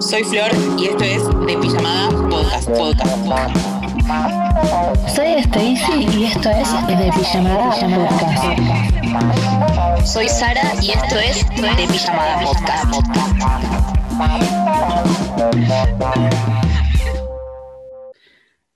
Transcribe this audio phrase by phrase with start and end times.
[0.00, 2.70] Soy Flor y esto es De Pijamada Podcast.
[2.70, 3.26] Podcast.
[3.26, 3.56] Podcast.
[5.14, 8.44] Soy Stacy y esto es De Pijamada Podcast.
[10.06, 12.94] Soy Sara y esto es De Pijamada Podcast.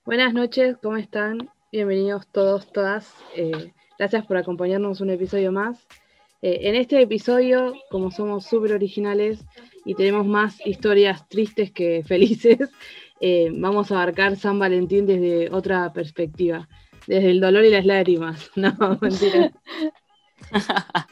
[0.05, 1.49] Buenas noches, ¿cómo están?
[1.71, 3.11] Bienvenidos todos, todas.
[3.35, 5.87] Eh, gracias por acompañarnos un episodio más.
[6.43, 9.43] Eh, en este episodio, como somos súper originales
[9.85, 12.69] y tenemos más historias tristes que felices,
[13.21, 16.67] eh, vamos a abarcar San Valentín desde otra perspectiva,
[17.07, 18.51] desde el dolor y las lágrimas.
[18.55, 19.51] No, mentira.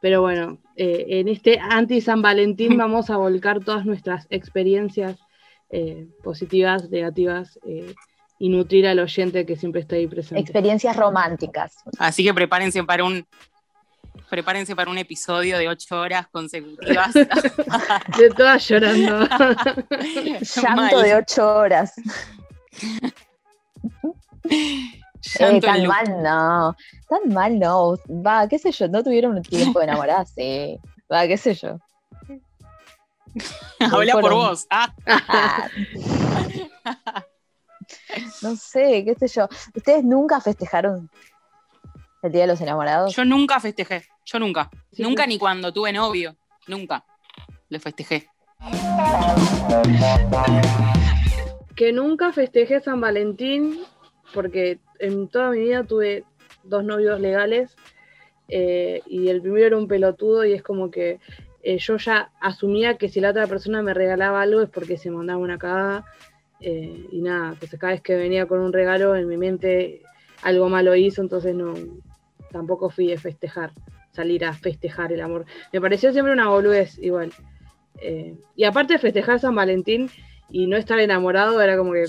[0.00, 5.18] Pero bueno, eh, en este anti-San Valentín vamos a volcar todas nuestras experiencias
[6.22, 7.58] positivas, negativas
[8.38, 10.42] y nutrir al oyente que siempre está ahí presente.
[10.42, 11.76] Experiencias románticas.
[11.98, 13.24] Así que prepárense para un
[14.28, 17.12] prepárense para un episodio de ocho horas consecutivas.
[18.18, 19.28] de todas llorando.
[20.56, 21.92] Llanto de ocho horas.
[25.38, 26.76] Eh, tan mal no,
[27.08, 27.96] tan mal no.
[28.08, 30.80] Va, qué sé yo, no tuvieron un tiempo de enamorarse.
[31.12, 31.78] Va, qué sé yo.
[33.80, 34.66] Habla por vos.
[34.70, 34.92] Ah.
[38.42, 39.48] no sé, qué sé yo.
[39.74, 41.10] ¿Ustedes nunca festejaron
[42.22, 43.14] el Día de los Enamorados?
[43.14, 44.70] Yo nunca festejé, yo nunca.
[44.98, 46.36] nunca ni cuando tuve novio,
[46.68, 47.04] nunca
[47.68, 48.28] le festejé.
[51.74, 53.80] Que nunca festejé San Valentín
[54.32, 56.24] porque en toda mi vida tuve
[56.62, 57.76] dos novios legales
[58.48, 61.18] eh, y el primero era un pelotudo y es como que
[61.62, 65.10] eh, yo ya asumía que si la otra persona me regalaba algo es porque se
[65.10, 66.04] mandaba una cagada
[66.60, 70.02] eh, y nada, pues cada vez que venía con un regalo en mi mente
[70.42, 71.74] algo malo hizo, entonces no,
[72.52, 73.72] tampoco fui de festejar,
[74.12, 75.46] salir a festejar el amor.
[75.72, 77.32] Me pareció siempre una boludez igual.
[78.00, 80.10] Eh, y aparte de festejar San Valentín
[80.50, 82.04] y no estar enamorado, era como que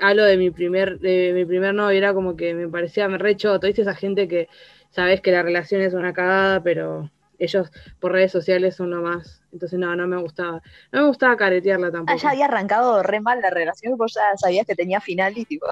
[0.00, 3.36] hablo de mi primer, de mi primer novio, era como que me parecía me re
[3.36, 3.82] choto, ¿viste?
[3.82, 4.48] Esa gente que
[4.90, 9.42] sabes que la relación es una cagada, pero ellos por redes sociales son lo más.
[9.52, 10.62] Entonces no, no me gustaba.
[10.92, 12.12] No me gustaba caretearla tampoco.
[12.12, 15.44] Ah, ya había arrancado re mal la relación, vos ya sabías que tenía final y
[15.44, 15.66] tipo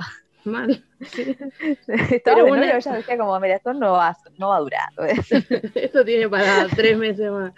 [0.44, 0.84] mal.
[2.24, 4.88] Pero bueno, ella decía como, mira, esto no va, no va a durar.
[5.74, 7.52] esto tiene para tres meses más.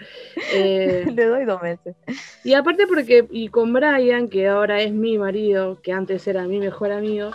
[0.52, 1.94] Eh, Le doy dos meses.
[2.42, 6.58] Y aparte porque, y con Brian, que ahora es mi marido, que antes era mi
[6.58, 7.32] mejor amigo,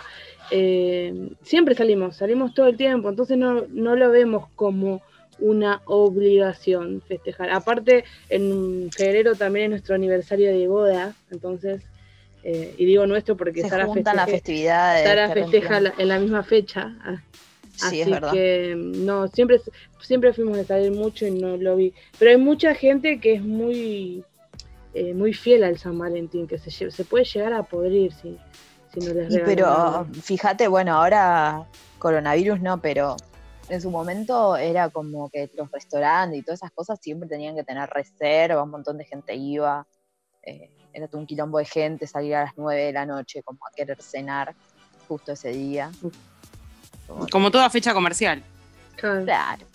[0.50, 5.02] eh, siempre salimos, salimos todo el tiempo, entonces no, no lo vemos como
[5.38, 7.50] una obligación festejar.
[7.50, 11.82] Aparte, en febrero también es nuestro aniversario de boda, entonces
[12.42, 15.06] eh, y digo nuestro porque Se Sara, juntan las festividades.
[15.06, 16.92] Sara festeja en la misma fecha.
[17.76, 18.32] Sí, Así es verdad.
[18.32, 19.60] que no, siempre,
[20.02, 21.94] siempre fuimos a salir mucho y no lo vi.
[22.18, 24.24] Pero hay mucha gente que es muy,
[24.94, 28.38] eh, muy fiel al San Valentín, que se, se puede llegar a podrir si,
[28.92, 30.06] si no les Y pero nada.
[30.22, 31.66] fíjate, bueno, ahora
[31.98, 33.16] coronavirus no, pero
[33.68, 37.62] en su momento era como que los restaurantes y todas esas cosas siempre tenían que
[37.64, 39.86] tener reserva, un montón de gente iba,
[40.42, 43.58] eh, era todo un quilombo de gente, salir a las 9 de la noche como
[43.66, 44.54] a querer cenar
[45.08, 45.90] justo ese día.
[47.06, 48.42] Como- Como toda fecha comercial.
[48.96, 49.66] Claro.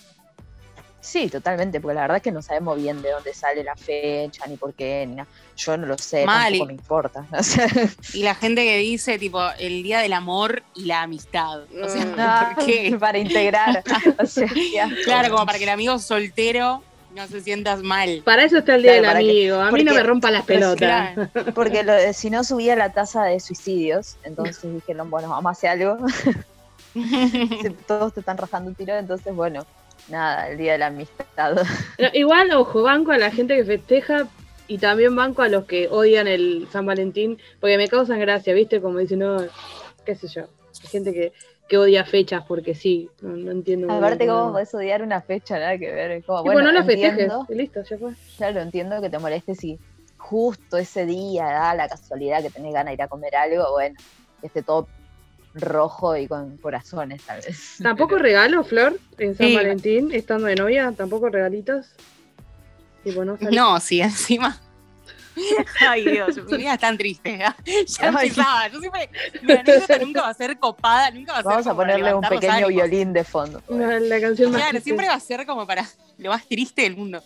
[1.02, 4.44] Sí, totalmente, porque la verdad es que no sabemos bien de dónde sale la fecha,
[4.48, 5.30] ni por qué, ni nada.
[5.56, 7.26] Yo no lo sé, Mal, tampoco y- me importa.
[8.14, 11.62] Y la gente que dice, tipo, el día del amor y la amistad.
[11.84, 12.96] O sea, Ah, ¿por qué?
[13.00, 13.84] para integrar.
[14.20, 14.47] O sea.
[15.03, 16.82] Claro, como para que el amigo soltero
[17.16, 18.22] no se sientas mal.
[18.26, 19.62] Para eso está el Día Claro, del que- Amigo.
[19.62, 20.78] A mí no me rompa las pelotas.
[21.14, 21.30] Claro.
[21.56, 25.70] Porque lo- si no subía la tasa de suicidios, entonces dijeron, bueno, vamos a hacer
[25.72, 25.98] algo.
[27.88, 29.66] Todos te están rajando un tiro, entonces, bueno,
[30.09, 31.56] nada, el día de la amistad.
[32.00, 34.28] No, igual, ojo, banco a la gente que festeja
[34.68, 38.82] y también banco a los que odian el San Valentín, porque me causan gracia, ¿viste?
[38.82, 39.38] Como dicen, no,
[40.06, 40.44] qué sé yo.
[40.84, 41.34] Hay gente que,
[41.68, 43.92] que odia fechas porque sí, no, no entiendo.
[43.92, 45.58] Aparte, ¿cómo podés odiar una fecha?
[45.58, 46.24] Nada que ver.
[46.24, 48.14] Como, Tipo, bueno, no la festejes, y listo, ya fue.
[48.38, 49.80] claro, entiendo que te moleste si
[50.17, 53.96] justo ese día da la casualidad que tenés ganas de ir a comer algo, bueno,
[54.41, 54.88] que esté todo
[55.56, 57.76] rojo y con corazones, tal vez.
[57.84, 59.56] ¿Tampoco regalo, Flor, en San Sí.
[59.56, 60.94] Valentín, estando de novia?
[60.96, 61.88] ¿Tampoco regalitos?
[63.03, 64.59] Tipo, no, salí- No, sí, encima.
[65.82, 67.34] Ay, Dios, mi vida es tan triste.
[67.35, 67.46] ¿eh?
[67.87, 68.28] Ya Ay.
[68.28, 68.67] empezaba.
[68.70, 69.09] Yo siempre,
[69.41, 72.22] mi anécdota nunca va a ser copada, nunca va a ser Vamos a ponerle un
[72.22, 72.70] pequeño ánimos.
[72.70, 73.61] violín de fondo.
[73.70, 75.85] La, la canción más Claro, siempre va a ser como para
[76.17, 77.22] lo más triste del mundo.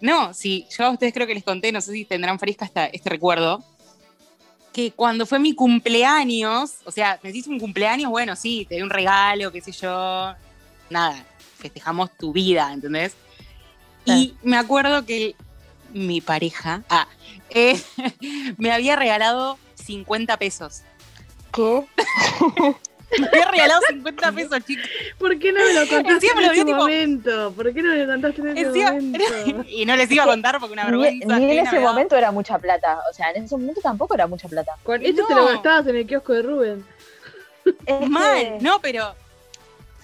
[0.00, 2.86] No, sí, yo a ustedes creo que les conté, no sé si tendrán fresca esta,
[2.86, 3.64] este recuerdo,
[4.72, 8.82] que cuando fue mi cumpleaños, o sea, me hiciste un cumpleaños, bueno, sí, te di
[8.82, 10.34] un regalo, qué sé yo,
[10.90, 11.24] nada,
[11.56, 13.16] festejamos tu vida, ¿entendés?
[14.04, 15.34] Y me acuerdo que
[15.92, 17.06] mi pareja ah,
[17.50, 17.80] eh,
[18.58, 20.82] me había regalado 50 pesos.
[21.52, 21.84] ¿Qué?
[23.20, 24.84] Me había regalado 50 pesos, chicos.
[25.16, 27.52] ¿Por qué no me lo contaste en ese tipo- momento?
[27.54, 29.64] ¿Por qué no me lo contaste en ese Encima- momento?
[29.68, 31.38] Y no les iba a contar porque una vergüenza.
[31.38, 32.98] ni en ese momento era mucha plata.
[33.08, 34.72] O sea, en ese momento tampoco era mucha plata.
[34.82, 36.84] Con esto te lo gastabas en el kiosco de Rubén.
[37.64, 39.14] Es que- Mal, no, pero.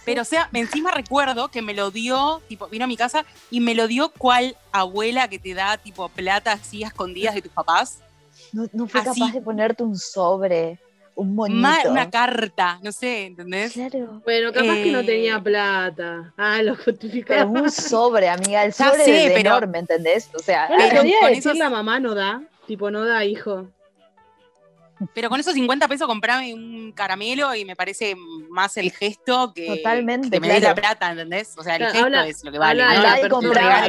[0.04, 3.60] Pero, o sea, encima recuerdo que me lo dio, tipo, vino a mi casa y
[3.60, 7.52] me lo dio cual abuela que te da, tipo, plata así a escondidas de tus
[7.52, 8.00] papás.
[8.52, 9.20] No, no fue Así.
[9.20, 10.78] capaz de ponerte un sobre,
[11.14, 11.90] un monito.
[11.90, 13.72] Una carta, no sé, ¿entendés?
[13.72, 14.20] Claro.
[14.24, 15.04] Bueno, capaz que no Eh.
[15.04, 16.32] tenía plata.
[16.36, 17.44] Ah, lo Pero justificaba.
[17.50, 20.28] un sobre, amiga, el sobre sé, es pero- enorme, ¿entendés?
[20.34, 22.42] O sea, ¿No le Pero podía decir esos- la mamá no da?
[22.66, 23.66] Tipo, no da, hijo.
[25.14, 28.14] Pero con esos 50 pesos comprame un caramelo y me parece
[28.50, 30.62] más el gesto que, Totalmente, que me claro.
[30.68, 31.54] la plata, ¿entendés?
[31.56, 32.82] O sea, el Claro, gesto habla- es lo que vale.
[32.82, 33.20] habla ¿no?
[33.22, 33.28] de y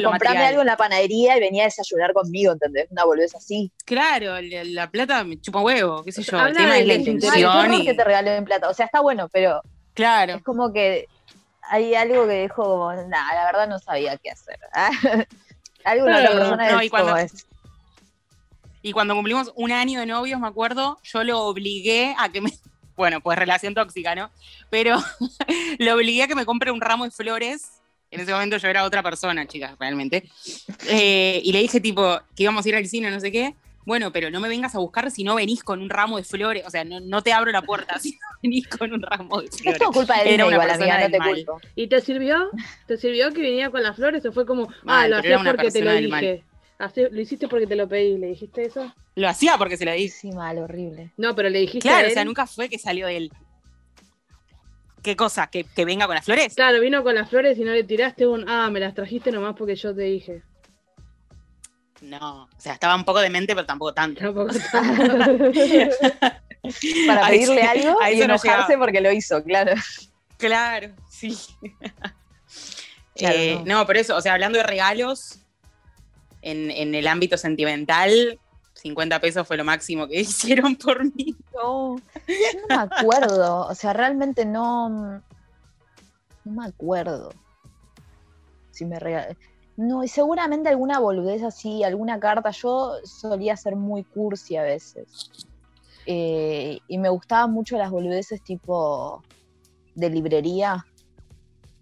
[0.04, 2.88] comprame, algo en la panadería y venía a desayunar conmigo, ¿entendés?
[2.92, 3.72] Una boludez así.
[3.86, 6.38] Claro, la, la plata me chupa huevo, qué sé yo.
[6.38, 7.86] Habla El tema de es la intención y...
[7.86, 8.70] que te regalen plata.
[8.70, 9.62] O sea, está bueno, pero
[9.94, 10.36] Claro.
[10.36, 11.08] es como que
[11.70, 14.60] hay algo que dejo como, nada, la verdad no sabía qué hacer.
[15.86, 17.46] algo una Claro, otra persona no, y cuando- es.
[18.84, 22.52] Y cuando cumplimos un año de novios, me acuerdo, yo lo obligué a que me.
[22.96, 24.30] Bueno, pues relación tóxica, ¿no?
[24.70, 24.98] Pero
[25.80, 27.82] lo obligué a que me compre un ramo de flores.
[28.12, 30.30] En ese momento yo era otra persona, chicas, realmente.
[30.88, 33.56] Eh, y le dije, tipo, que íbamos a ir al cine, no sé qué.
[33.86, 36.64] Bueno, pero no me vengas a buscar si no venís con un ramo de flores.
[36.68, 39.48] O sea, no, no te abro la puerta si no venís con un ramo de
[39.48, 39.80] Es flores.
[39.80, 41.62] todo culpa de él, Era una igual, persona amiga, no te culpo.
[41.76, 42.50] ¿Y te sirvió?
[42.86, 45.42] ¿Te sirvió que venía con las flores o fue como, ah, Mal, lo era hacés
[45.42, 46.44] una porque te lo mal.
[46.80, 48.94] Lo hiciste porque te lo pedí, ¿le dijiste eso?
[49.16, 50.10] Lo hacía porque se lo dije.
[50.10, 51.12] Sí, mal, horrible.
[51.18, 53.32] No, pero le dijiste a Claro, o sea, nunca fue que salió de él.
[55.02, 55.48] ¿Qué cosa?
[55.48, 56.56] ¿Que, que venga con las flores?
[56.56, 59.56] Claro, vino con las flores y no le tiraste un, ah, me las trajiste nomás
[59.58, 60.42] porque yo te dije.
[62.02, 64.20] No, o sea, estaba un poco demente, pero tampoco tanto.
[64.22, 64.48] Tampoco
[67.08, 69.74] Para A pedirle eso- algo y no enojarse porque lo hizo, claro.
[70.38, 71.38] Claro, sí.
[73.16, 73.80] Claro, Eh, no.
[73.80, 73.86] no.
[73.86, 75.40] por eso, o sea, hablando de regalos,
[76.44, 78.40] en, el ámbito sentimental,
[78.74, 81.36] 50 pesos fue lo máximo que hicieron por mí.
[81.54, 83.68] No, yo no me acuerdo.
[83.68, 85.22] O sea, realmente no.
[86.46, 87.32] No me acuerdo.
[88.72, 89.38] Si me regal-
[89.78, 92.52] No, y seguramente alguna boludez así, alguna carta.
[92.52, 95.30] Yo solía ser muy cursi a veces.
[96.06, 99.24] Eh, y me gustaban mucho las boludeces tipo
[99.96, 100.86] de librería.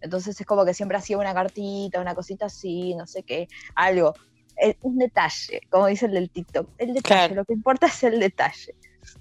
[0.02, 4.14] Entonces es como que siempre hacía una cartita, una cosita así, no sé qué, algo.
[4.82, 6.70] Un detalle, como dice el del TikTok.
[6.78, 7.36] El detalle, Claro.
[7.36, 8.76] lo que importa es el detalle.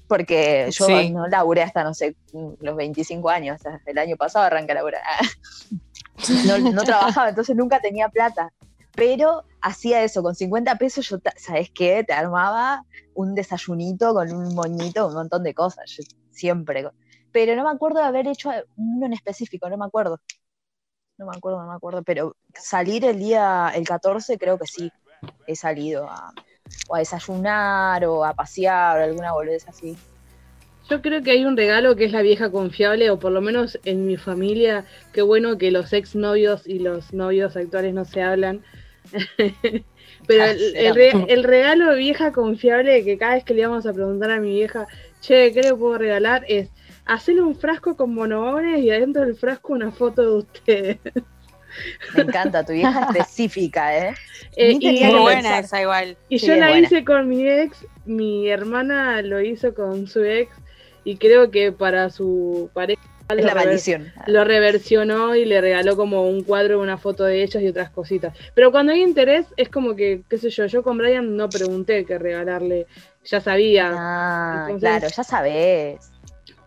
[0.06, 1.10] Porque yo Sí.
[1.10, 2.14] no laburé hasta, no sé,
[2.60, 5.02] los 25 años, hasta el año pasado arranqué a laburar.
[6.46, 8.52] No, no trabajaba, entonces nunca tenía plata.
[8.94, 12.04] Pero hacía eso, con 50 pesos yo, ¿sabes qué?
[12.04, 12.84] Te armaba
[13.14, 16.86] un desayunito con un moñito, un montón de cosas, yo siempre.
[17.32, 20.20] Pero no me acuerdo de haber hecho uno en específico, no me acuerdo.
[21.16, 24.90] No me acuerdo, no me acuerdo, pero salir el día, el 14 creo que sí,
[25.46, 26.34] he salido a,
[26.86, 30.00] o a desayunar o a pasear o alguna boludez así.
[30.88, 33.78] Yo creo que hay un regalo que es la vieja confiable, o por lo menos
[33.84, 38.64] en mi familia, qué bueno que los exnovios y los novios actuales no se hablan.
[40.26, 40.88] Pero el, será.
[40.88, 44.40] el re- el regalo vieja confiable que cada vez que le vamos a preguntar a
[44.40, 44.86] mi vieja,
[45.20, 46.44] che, ¿qué le puedo regalar?
[46.48, 46.72] Es
[47.04, 51.00] hacerle un frasco con monobones y adentro del frasco una foto de ustedes.
[52.16, 54.14] Me encanta, tu vieja específica, ¿eh?
[54.56, 55.20] Eh, y- Muy pensar.
[55.20, 56.16] buena esa igual.
[56.28, 56.86] Y Sí, yo la buena.
[56.86, 60.50] hice con mi ex, mi hermana lo hizo con su ex,
[61.04, 63.00] y creo que para su pareja
[63.30, 64.12] Es lo la maldición.
[64.26, 68.36] lo reversionó y le regaló como un cuadro, una foto de ellos y otras cositas.
[68.54, 72.04] Pero cuando hay interés, es como que, qué sé yo, yo con Brian no pregunté
[72.04, 72.86] qué regalarle,
[73.24, 73.92] ya sabía.
[73.94, 76.10] Ah, Entonces- claro, ya sabes.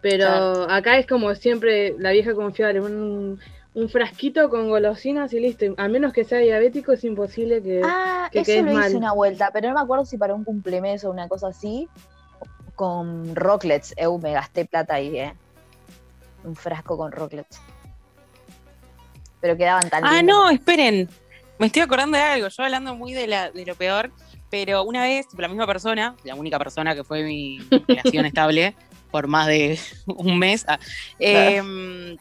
[0.01, 0.67] Pero claro.
[0.72, 3.39] acá es como siempre la vieja confiable, un,
[3.75, 5.65] un frasquito con golosinas y listo.
[5.77, 7.81] A menos que sea diabético, es imposible que.
[7.83, 8.95] Ah, que eso quedes lo hice mal.
[8.95, 11.87] una vuelta, pero no me acuerdo si para un cumplemes o una cosa así,
[12.75, 13.93] con rocklets.
[13.97, 15.33] Eu, me gasté plata ahí, ¿eh?
[16.43, 17.59] Un frasco con rocklets.
[19.41, 20.35] Pero quedaban tan Ah, lindos.
[20.35, 21.09] no, esperen.
[21.59, 22.47] Me estoy acordando de algo.
[22.47, 24.11] Yo hablando muy de, la, de lo peor,
[24.49, 28.75] pero una vez, la misma persona, la única persona que fue mi relación estable
[29.11, 30.79] por más de un mes, ah,
[31.19, 32.17] em,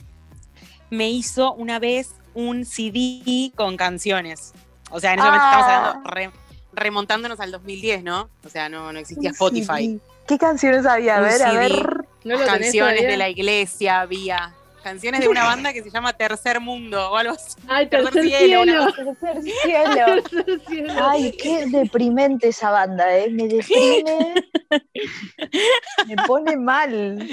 [0.92, 4.52] me hizo una vez un CD con canciones.
[4.90, 5.58] O sea, en ese momento Ah.
[5.58, 6.30] estamos hablando, re-
[6.74, 8.28] remontándonos al 2010, ¿no?
[8.44, 9.86] O sea, no, no existía Un Spotify.
[9.86, 10.00] CD.
[10.28, 11.16] ¿Qué canciones había?
[11.16, 11.58] A ver, a CD.
[11.58, 11.82] ver.
[12.24, 14.54] ¿No lo tenés Canciones de la iglesia había.
[14.82, 17.54] canciones de una banda que se llama Tercer Mundo o algo así.
[17.68, 18.82] Ay, Tercer tercer cielo, cielo.
[18.82, 20.22] una Tercer cielo.
[20.28, 20.92] Tercer cielo.
[21.08, 23.30] Ay, qué deprimente esa banda, ¿eh?
[23.30, 24.34] Me deprime.
[26.08, 27.28] Me pone mal.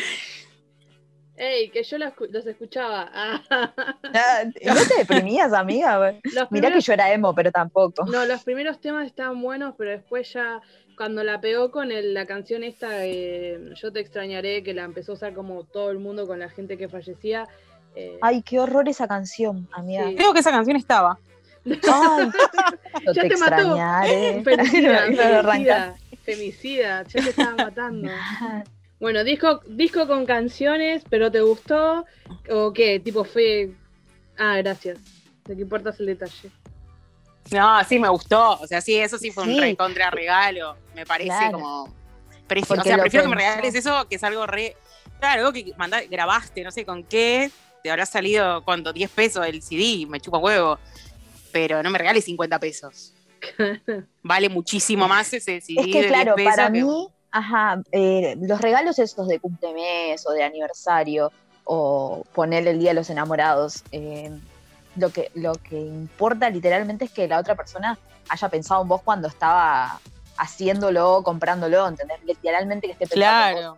[1.42, 3.10] Ey, que yo los, escu- los escuchaba.
[4.14, 4.44] Ah.
[4.66, 6.14] ¿No te deprimías, amiga?
[6.34, 8.06] Los Mirá que yo era emo, pero tampoco.
[8.06, 10.60] No, los primeros temas estaban buenos, pero después ya,
[10.98, 15.12] cuando la pegó con el- la canción esta, eh, Yo te extrañaré, que la empezó
[15.14, 17.48] a usar como todo el mundo con la gente que fallecía.
[17.96, 20.08] eh, Ay, qué horror esa canción, amiga.
[20.10, 20.16] Sí.
[20.16, 21.18] Creo que esa canción estaba.
[21.66, 22.32] Ay,
[23.06, 23.56] yo Ya te te mató.
[23.56, 24.44] extrañaré.
[24.44, 28.10] femicida, femicida, femicida, ya te estaban matando.
[29.00, 32.06] Bueno, disco, disco con canciones, pero ¿te gustó?
[32.52, 33.00] ¿O qué?
[33.00, 33.72] Tipo fue...
[34.38, 34.98] Ah, gracias.
[35.46, 36.50] ¿De qué importa el detalle?
[37.52, 38.60] No, sí, me gustó.
[38.60, 39.60] O sea, sí, eso sí fue un Sí.
[39.60, 40.76] recontra regalo.
[40.96, 41.54] Me parece Claro.
[41.60, 41.88] como.
[42.48, 44.76] prefi- Porque o sea, prefiero que me regales eso, que es algo re.
[45.20, 47.50] Claro, algo que manda- grabaste, no sé con qué.
[47.84, 48.92] Te habrá salido, ¿cuánto?
[48.94, 50.78] 10 pesos el CD, me chupa huevo.
[51.52, 53.14] Pero no me regales 50 pesos.
[54.24, 56.56] Vale muchísimo más ese CD Es que de claro, 10 pesos.
[56.56, 61.32] para que- mí, ajá, eh, los regalos estos de cumplemes o de aniversario
[61.64, 64.32] o poner el día de los enamorados, eh,
[64.96, 69.02] lo que, lo que importa literalmente es que la otra persona haya pensado en vos
[69.04, 70.00] cuando estaba
[70.38, 72.24] haciéndolo, comprándolo, ¿entendés?
[72.24, 73.62] Literalmente que esté pensando en vos.
[73.62, 73.78] Claro.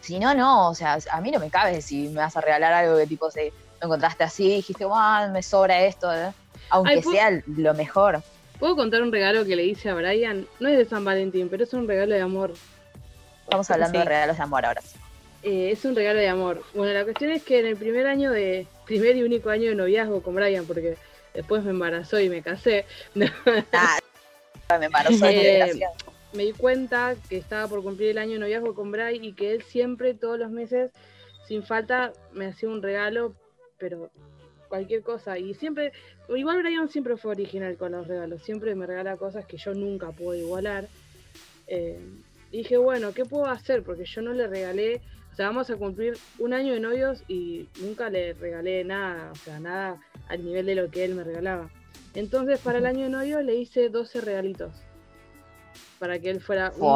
[0.00, 2.72] Si no, no, o sea, a mí no me cabe si me vas a regalar
[2.72, 6.32] algo que tipo se lo encontraste así, dijiste, wow, me sobra esto, ¿eh?".
[6.70, 8.22] aunque Ay, sea lo mejor.
[8.58, 10.46] ¿Puedo contar un regalo que le hice a Brian?
[10.58, 12.52] No es de San Valentín, pero es un regalo de amor.
[13.44, 14.04] Estamos hablando Sí.
[14.04, 14.82] de regalos de amor ahora.
[15.42, 16.62] Eh, es un regalo de amor.
[16.74, 19.74] Bueno, la cuestión es que en el primer año de, primer y único año de
[19.76, 20.96] noviazgo con Brian, porque
[21.34, 22.84] después me embarazó y me casé,
[23.72, 25.80] Ah, me embarazó Eh,
[26.34, 29.52] me di cuenta que estaba por cumplir el año de noviazgo con Brian y que
[29.52, 30.90] él siempre, todos los meses,
[31.46, 33.34] sin falta, me hacía un regalo,
[33.78, 34.10] pero
[34.68, 35.38] cualquier cosa.
[35.38, 35.92] Y siempre,
[36.28, 40.10] igual Brian siempre fue original con los regalos, siempre me regala cosas que yo nunca
[40.12, 40.86] puedo igualar.
[41.66, 41.98] Eh,
[42.52, 43.82] dije, bueno, ¿qué puedo hacer?
[43.82, 45.00] Porque yo no le regalé,
[45.32, 49.36] o sea, vamos a cumplir un año de novios y nunca le regalé nada, o
[49.36, 51.70] sea, nada al nivel de lo que él me regalaba.
[52.14, 54.72] Entonces, para el año de novio le hice 12 regalitos.
[55.98, 56.94] Para que él fuera un,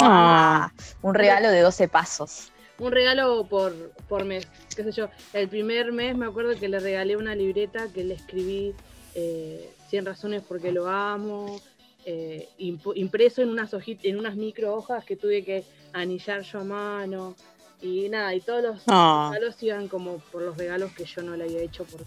[1.03, 2.52] Un regalo de 12 pasos.
[2.79, 3.73] Un regalo por,
[4.09, 4.47] por mes.
[4.75, 5.09] Qué sé yo.
[5.33, 8.75] El primer mes me acuerdo que le regalé una libreta que le escribí
[9.15, 11.61] eh, 100 razones porque lo amo.
[12.05, 15.63] eh, imp- impreso en unas hojitas, en unas micro hojas que tuve que
[15.93, 17.37] anillar yo a mano.
[17.81, 19.29] Y nada, y todos los Ah.
[19.33, 22.01] regalos iban como por los regalos que yo no le había hecho por,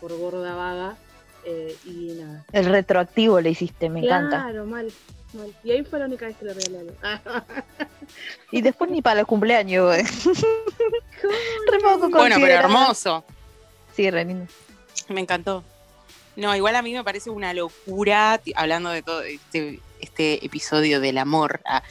[0.00, 0.96] por gorda vaga.
[1.46, 2.44] eh, y nada.
[2.52, 4.42] El retroactivo le hiciste, me encanta.
[4.42, 4.86] Claro, mal,
[5.64, 6.92] Y ahí fue la única vez que le regalé algo.
[8.50, 9.96] Y después ni para los cumpleaños,
[12.10, 13.24] Bueno, pero hermoso.
[13.96, 14.46] Sí, re lindo.
[15.08, 15.64] Me encantó.
[16.36, 21.18] No, igual a mí me parece una locura, hablando de todo este, este episodio del
[21.18, 21.60] amor.
[21.66, 21.82] ah,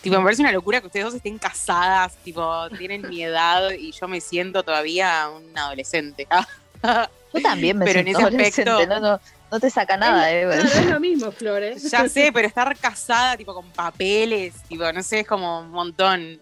[0.00, 3.92] tipo, me parece una locura que ustedes dos estén casadas, tipo, tienen mi edad y
[3.92, 6.26] yo me siento todavía un adolescente.
[6.30, 6.46] Ah,
[7.34, 9.20] Yo también me Pero en ese adolescente, aspecto- no, no,
[9.50, 10.46] no te saca nada, eh.
[10.46, 10.58] güey.
[10.60, 11.82] Claro, es lo mismo, Flores.
[11.90, 16.40] ya sé, pero estar casada, tipo, con papeles, tipo, no sé, es como un montón.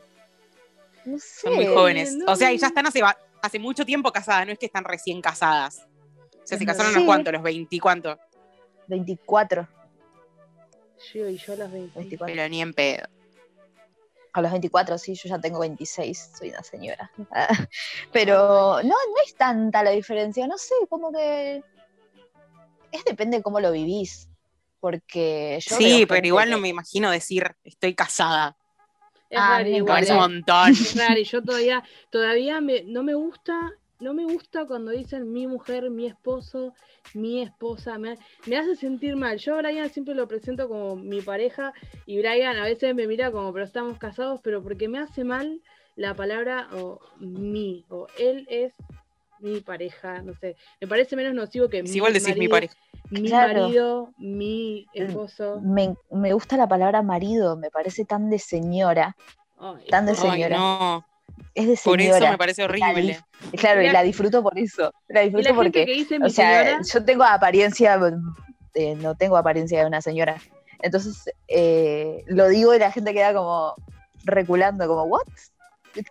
[1.04, 1.40] No sé.
[1.42, 2.14] Son muy jóvenes.
[2.14, 2.32] no.
[2.32, 3.00] O sea, y ya están hace,
[3.42, 5.86] hace mucho tiempo casadas, no es que están recién casadas.
[6.42, 6.98] O sea, se casaron a Sí.
[7.00, 8.18] los cuantos, los 20, ¿cuánto?
[8.88, 9.68] 24,
[11.12, 11.98] Yo y yo a las 20.
[11.98, 12.34] 24.
[12.34, 13.06] Pero ni en pedo.
[14.32, 17.10] A los 24, sí, yo ya tengo 26, soy una señora.
[17.32, 17.48] Ah,
[18.12, 21.62] Pero no, no es tanta la diferencia, no sé, como que
[22.92, 24.28] es depende de cómo lo vivís.
[24.80, 28.56] Porque yo Sí, pero igual que- no me imagino decir estoy casada.
[29.30, 30.04] Es Ah, raro igual.
[30.10, 30.70] un montón.
[30.70, 35.32] Es raro, y yo todavía, todavía me, no me gusta, no me gusta cuando dicen
[35.32, 36.74] mi mujer, mi esposo,
[37.14, 39.38] mi esposa, me, me hace sentir mal.
[39.38, 41.72] Yo a Brian siempre lo presento como mi pareja
[42.04, 45.60] y Brian a veces me mira como, pero estamos casados, pero porque me hace mal
[45.96, 48.74] la palabra o mi, o él es
[49.40, 52.74] mi pareja, no sé, me parece menos nocivo que Es mi igual mi marido, pareja.
[53.10, 53.60] Mi Claro.
[53.62, 55.60] marido, mi esposo.
[55.62, 59.16] Me, me gusta la palabra marido, me parece tan de señora,
[59.58, 60.56] Ay, tan de Ay, señora.
[60.56, 61.06] no.
[61.54, 62.16] Es de Por señora.
[62.18, 63.20] eso me parece horrible.
[63.58, 64.92] Claro, y la disfruto por eso.
[65.08, 67.98] La y disfruto la porque que dice mi O sea, yo tengo apariencia,
[68.74, 70.40] eh, no tengo apariencia de una señora.
[70.80, 73.74] Entonces, eh, lo digo y la gente queda como
[74.24, 75.22] reculando, como, ¿what?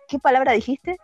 [0.08, 0.96] ¿Qué palabra dijiste?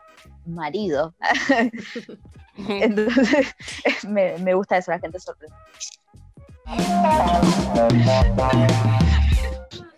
[0.47, 1.15] Marido.
[2.69, 3.55] Entonces,
[4.09, 5.55] me, me gusta eso, la gente sorprende.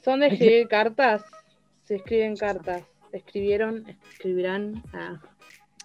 [0.05, 1.23] ¿Son de escribir cartas?
[1.85, 2.83] Se escriben cartas.
[3.13, 3.85] ¿Escribieron?
[4.13, 4.83] ¿Escribirán?
[4.93, 5.17] Ah.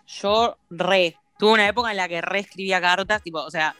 [0.08, 1.16] Yo re.
[1.38, 3.76] Tuve una época en la que re escribía cartas, tipo, o sea,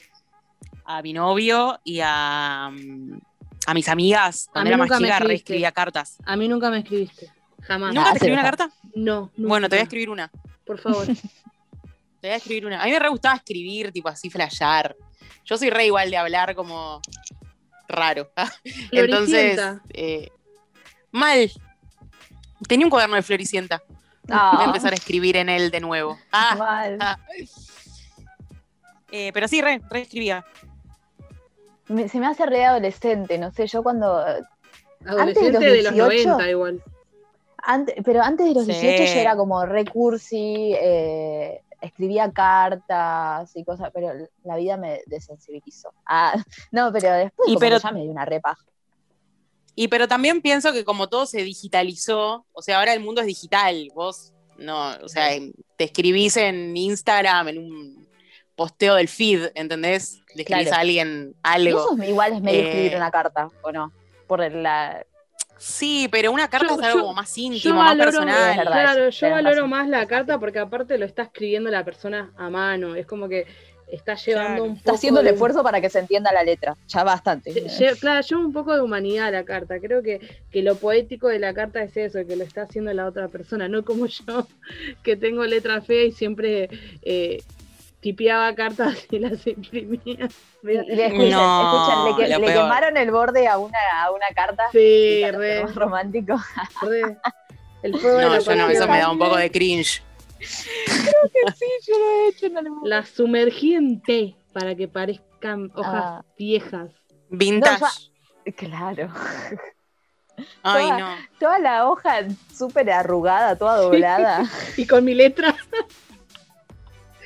[0.86, 3.20] a mi novio y a, mm,
[3.68, 4.48] a mis amigas.
[4.52, 5.44] Cuando mí era más nunca me chica, re escribiste.
[5.44, 6.18] escribía cartas.
[6.26, 7.32] A mí nunca me escribiste.
[7.62, 7.94] Jamás.
[7.94, 8.72] ¿Nunca Ah, te escribí una carta?
[8.96, 9.50] No, nunca.
[9.50, 10.32] Bueno, te voy a escribir una.
[10.70, 11.08] Por favor.
[12.22, 12.80] Te voy a escribir una.
[12.80, 14.96] A mí me re gustaba escribir, tipo así, flashear.
[15.46, 17.02] Yo soy re igual de hablar como
[17.88, 18.30] raro.
[18.92, 19.60] Entonces,
[19.96, 20.30] eh,
[21.12, 21.50] mal.
[22.68, 23.82] Tenía un cuaderno de Floricienta.
[24.28, 26.20] Voy a Ah, empezar a escribir en él de nuevo.
[26.32, 26.98] Ah, mal.
[27.02, 27.18] ah.
[29.12, 30.46] Eh, pero sí, re, re escribía.
[31.88, 34.24] Me- se me hace re adolescente, no sé, yo cuando.
[35.04, 36.84] Adolescente los de los 18, 90 igual.
[37.72, 38.72] Antes, pero antes de los Sí.
[38.72, 44.12] 18 yo era como recursi, eh, escribía cartas y cosas, pero
[44.44, 45.94] la vida me desensibilizó.
[46.06, 46.34] Ah,
[46.72, 48.58] no, pero después Y como pero- ya me dio una repa.
[49.76, 53.28] Y pero también pienso que como todo se digitalizó, o sea, ahora el mundo es
[53.28, 53.90] digital.
[53.94, 55.30] Vos no, o sea,
[55.78, 58.08] te escribís en Instagram, en un
[58.56, 60.22] posteo del feed, ¿entendés?
[60.36, 60.78] Le escribís Claro.
[60.78, 61.80] a alguien algo.
[61.94, 63.94] eso es igual es medio Eh, escribir una carta, ¿o no?
[64.28, 65.06] Por la.
[65.60, 68.58] Sí, pero una carta Yo- es algo yo- más íntimo, más valoro, personal.
[68.58, 68.72] Verdad.
[68.72, 69.70] claro, yo valoro razón.
[69.70, 72.96] más la carta porque aparte lo está escribiendo la persona a mano.
[72.96, 73.46] Es como que
[73.92, 74.64] está llevando Claro.
[74.64, 74.80] un poco.
[74.80, 76.78] Está haciendo el de- esfuerzo para que se entienda la letra.
[76.88, 77.52] Ya bastante.
[77.52, 79.80] Lle- lle- Claro, lleva un poco de humanidad a la carta.
[79.80, 80.20] Creo que,
[80.52, 83.68] que lo poético de la carta es eso, que lo está haciendo la otra persona,
[83.68, 84.48] no como yo,
[85.04, 86.70] que tengo letra fea y siempre
[87.02, 87.42] eh,
[88.00, 90.30] tipeaba cartas y las imprimía.
[90.64, 94.64] Le escuchan, No, escuchan, le, que- quemaron el borde a una, a una carta.
[94.72, 96.36] Sí, re, más romántico.
[96.82, 97.18] re.
[97.82, 100.04] El fuego No, la yo no, eso me da un poco de cringe.
[100.42, 106.04] sí, yo lo he hecho en algún La sumergí en té para que parezcan hojas
[106.06, 106.26] Ah.
[106.38, 106.90] viejas.
[107.30, 107.80] Vintage.
[107.82, 109.10] No, Claro.
[110.64, 111.16] Ay, toda- no.
[111.40, 112.20] Toda la hoja
[112.54, 114.44] súper arrugada, toda doblada.
[114.78, 115.56] Y con mi letra.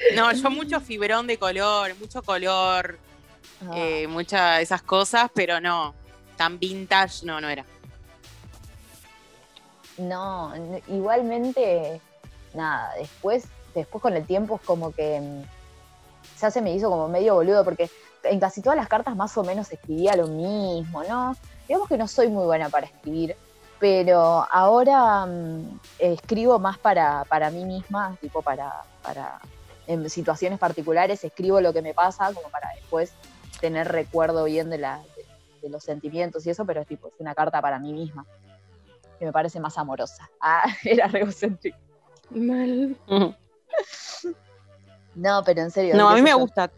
[0.15, 2.99] No, yo mucho fibrón de color, mucho color,
[3.69, 5.93] Ah, eh, muchas de esas cosas, pero no,
[6.37, 7.65] tan vintage no, no era.
[9.97, 10.53] No,
[10.87, 12.01] igualmente,
[12.53, 15.43] nada, después, después con el tiempo es como que mm,
[16.41, 17.89] ya se me hizo como medio boludo, porque
[18.23, 21.35] en casi todas las cartas más o menos escribía lo mismo, ¿no?
[21.67, 23.35] Digamos que no soy muy buena para escribir,
[23.79, 29.39] pero ahora mm, escribo más para, para mí misma, tipo para, para,
[29.87, 33.13] en situaciones particulares escribo lo que me pasa, como para después
[33.59, 35.25] tener recuerdo bien de, la, de,
[35.61, 38.25] de los sentimientos y eso, pero es tipo, es una carta para mí misma
[39.19, 40.29] que me parece más amorosa.
[40.41, 41.77] Ah, era re egocéntrico.
[42.31, 42.97] Mal.
[45.15, 45.95] No, pero en serio.
[45.95, 46.71] No, a mí me gusta.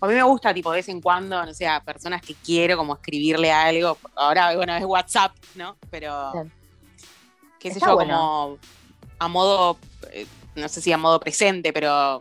[0.00, 2.76] A mí me gusta, tipo, de vez en cuando, no sé, a personas que quiero
[2.76, 3.96] como escribirle algo.
[4.16, 5.76] Ahora, bueno, es WhatsApp, ¿no?
[5.90, 6.50] Pero, Claro.
[7.60, 8.16] qué sé Está yo, bueno.
[8.16, 8.58] como
[9.20, 9.78] a modo,
[10.10, 12.20] eh, no sé si a modo presente, pero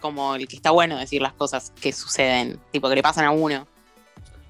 [0.00, 3.30] como el que está bueno decir las cosas que suceden, tipo, que le pasan a
[3.30, 3.66] uno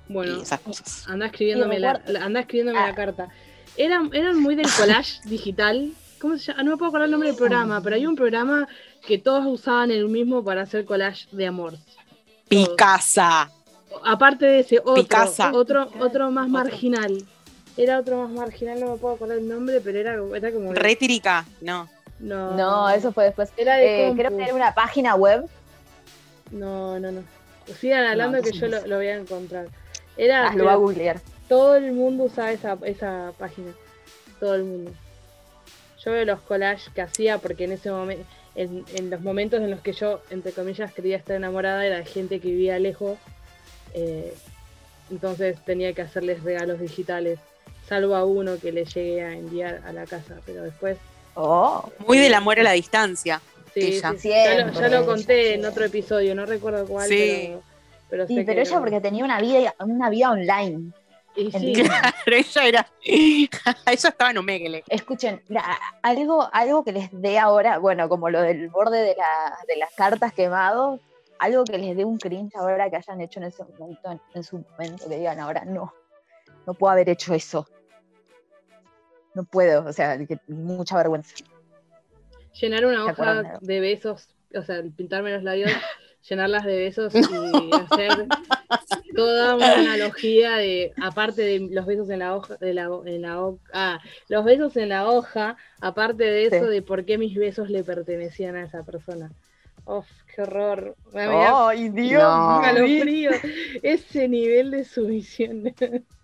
[0.09, 1.05] Bueno, esas cosas.
[1.09, 2.89] anda escribiéndome, la, anda escribiéndome Ah.
[2.89, 3.29] la carta.
[3.77, 5.93] Eran, eran muy del collage digital.
[6.21, 6.63] ¿Cómo se llama?
[6.65, 8.67] No me puedo acordar el nombre del programa, pero hay un programa
[9.07, 11.75] que todos usaban el mismo para hacer collage de amor.
[12.49, 13.51] Picasa.
[14.05, 15.53] Aparte de ese, otro, Picasa.
[15.53, 17.23] otro, otro más marginal.
[17.77, 20.73] Era otro más marginal, no me puedo acordar el nombre, pero era, era como.
[20.73, 21.89] Retirica, no.
[22.19, 23.51] No, No, eso fue después.
[23.57, 25.45] Era de Eh, creo que era una página web.
[26.51, 27.23] No, no, no.
[27.81, 29.67] Sigan hablando No, que yo lo, lo voy a encontrar.
[30.17, 30.49] Era.
[30.49, 31.21] Ah, lo va a googlear.
[31.49, 33.73] todo el mundo usaba esa, esa página.
[34.41, 34.93] Todo el mundo.
[36.05, 38.25] Yo veo los collages que hacía porque en ese momento,
[38.55, 42.05] en, en los momentos en los que yo, entre comillas, quería estar enamorada, era de
[42.05, 43.19] gente que vivía lejos.
[43.95, 44.33] eh,
[45.11, 47.39] entonces tenía que hacerles regalos digitales,
[47.89, 50.37] salvo a uno que le llegue a enviar a la casa.
[50.45, 50.97] Pero después,
[51.37, 53.41] Oh, Muy del amor a la distancia.
[53.75, 54.13] sí, Ella.
[54.13, 55.69] sí, sí, ya, lo, ya Siempre, lo conté en siempre.
[55.71, 57.49] otro episodio, no recuerdo cuál, Sí.
[57.49, 57.63] pero,
[58.09, 60.93] pero, sí, pero ella porque tenía una vida, una vida online.
[61.35, 61.75] y sí.
[62.25, 62.87] Pero ella era.
[63.05, 63.49] ella
[63.87, 64.83] estaba en Omegle.
[64.89, 69.59] Escuchen, mira, algo, algo que les dé ahora, bueno, como lo del borde de, la-
[69.69, 70.99] de las cartas quemados,
[71.39, 74.43] algo que les dé un cringe ahora que hayan hecho en ese momento, en, en
[74.43, 75.93] su momento, que digan ahora, no,
[76.67, 77.69] no puedo haber hecho eso.
[79.37, 81.35] No puedo, o sea, que- mucha vergüenza.
[82.59, 85.71] llenar una ¿Se acuerdan hoja de- besos, o sea, pintarme los labios,
[86.29, 87.19] llenarlas de besos y
[87.75, 88.27] hacer
[89.15, 93.43] toda una analogía de, aparte de los besos en la hoja, de la, en la
[93.43, 96.71] ho- ah, los besos en la hoja, aparte de eso, Sí.
[96.71, 99.31] de por qué mis besos le pertenecían a esa persona.
[99.85, 100.97] Uf, qué horror.
[101.15, 102.23] ¡Ay, Dios!
[102.23, 102.61] No.
[103.83, 105.75] Ese nivel de sumisión.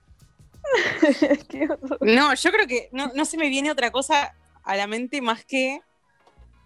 [2.01, 5.45] No, yo creo que no, no se me viene otra cosa a la mente más
[5.45, 5.81] que.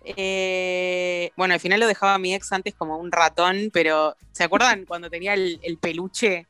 [0.05, 4.85] eh, bueno, al final lo dejaba mi ex antes como un ratón, pero ¿se acuerdan
[4.89, 6.47] cuando tenía el, el peluche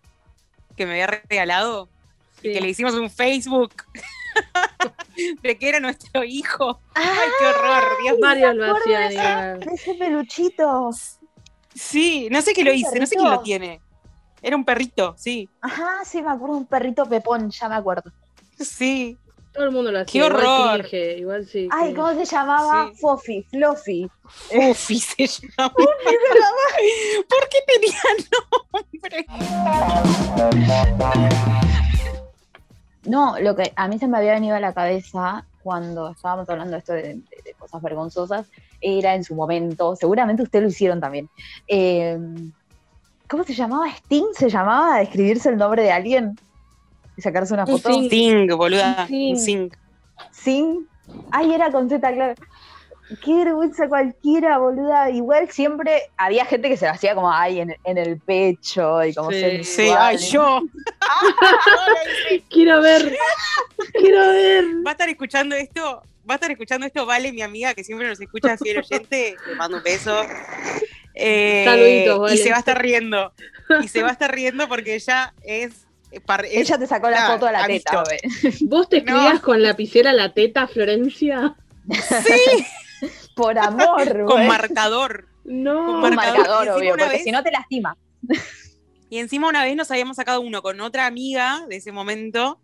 [0.76, 1.88] que me había regalado?
[2.42, 2.52] Sí.
[2.52, 3.72] Que le hicimos un Facebook
[5.42, 6.80] de que era nuestro hijo.
[6.94, 7.06] ¡Ay,
[7.38, 7.84] qué horror!
[8.02, 9.06] Dios me lo de
[9.74, 10.90] ese- peluchito.
[11.74, 13.80] Sí, no sé qué lo ¿Un hice, no sé quién lo tiene.
[14.42, 15.48] Era un perrito, sí.
[15.60, 18.10] Ajá, sí, me acuerdo, un perrito pepón, ya me acuerdo.
[18.58, 19.16] Sí.
[19.52, 20.12] Todo el mundo lo hacía.
[20.12, 20.94] ¡Qué igual horror!
[20.94, 21.68] Igual sí.
[21.72, 21.94] Ay.
[21.94, 22.90] ¿cómo se llamaba?
[22.92, 23.00] Sí.
[23.00, 24.10] Fofi, Fluffy.
[24.54, 25.72] Ufi se llama.
[25.74, 27.98] ¿Por qué tenía
[28.72, 29.26] nombre?
[33.04, 36.72] No, lo que a mí se me había venido a la cabeza cuando estábamos hablando
[36.72, 38.46] de esto de, de- de cosas vergonzosas,
[38.80, 41.28] era en su momento, seguramente ustedes lo hicieron también.
[41.68, 42.18] eh,
[43.28, 43.88] ¿Cómo se llamaba?
[43.88, 45.02] ¿Sting se llamaba?
[45.02, 46.38] ¿Escribirse el nombre de alguien?
[47.16, 47.90] ¿Y sacarse una Un foto?
[48.02, 48.48] Sting.
[48.56, 49.06] Boluda.
[49.06, 49.70] Sing.
[50.30, 50.86] ¿Sing?
[51.30, 52.34] Ay, era con Z, claro.
[53.24, 55.10] Qué vergüenza cualquiera, boluda.
[55.10, 59.14] Igual siempre había gente que se lo hacía como, ay, en, en el pecho y
[59.14, 59.62] como Sí.
[59.62, 60.60] Sí, ay, yo.
[62.50, 63.16] Quiero ver.
[63.92, 64.64] Quiero ver.
[64.84, 66.02] Va a estar escuchando esto.
[66.28, 69.36] Va a estar escuchando esto, Vale, mi amiga, que siempre nos escucha fiel oyente.
[69.46, 70.22] Le mando un beso.
[71.18, 72.34] Eh, Saluditos, Vale.
[72.34, 73.32] Y se va a estar riendo.
[73.82, 75.86] Y se va a estar riendo porque ella es.
[76.12, 78.04] eh, par- es- Ella te sacó la foto de la teta.
[78.62, 79.42] ¿Vos te escribías No.
[79.42, 81.56] con lapicera la teta, Florencia?
[83.34, 85.28] Por amor, con marcador.
[85.44, 86.00] No.
[86.00, 86.38] Con marcador.
[86.38, 87.96] marcador, obvio, porque vez- si no te lastima.
[89.08, 92.58] Y encima una vez nos habíamos sacado uno con otra amiga de ese momento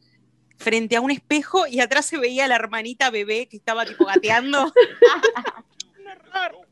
[0.59, 4.65] frente a un espejo y atrás se veía la hermanita bebé que estaba tipo gateando.
[4.65, 6.67] un horror.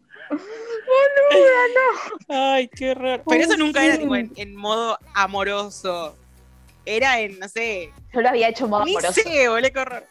[2.28, 3.22] Ay, qué horror.
[3.28, 6.16] Pero eso nunca era tipo en, en modo amoroso.
[6.86, 9.12] Era en, no sé, Yo lo había hecho en modo ni amoroso.
[9.20, 10.04] sé, boludo, qué horror.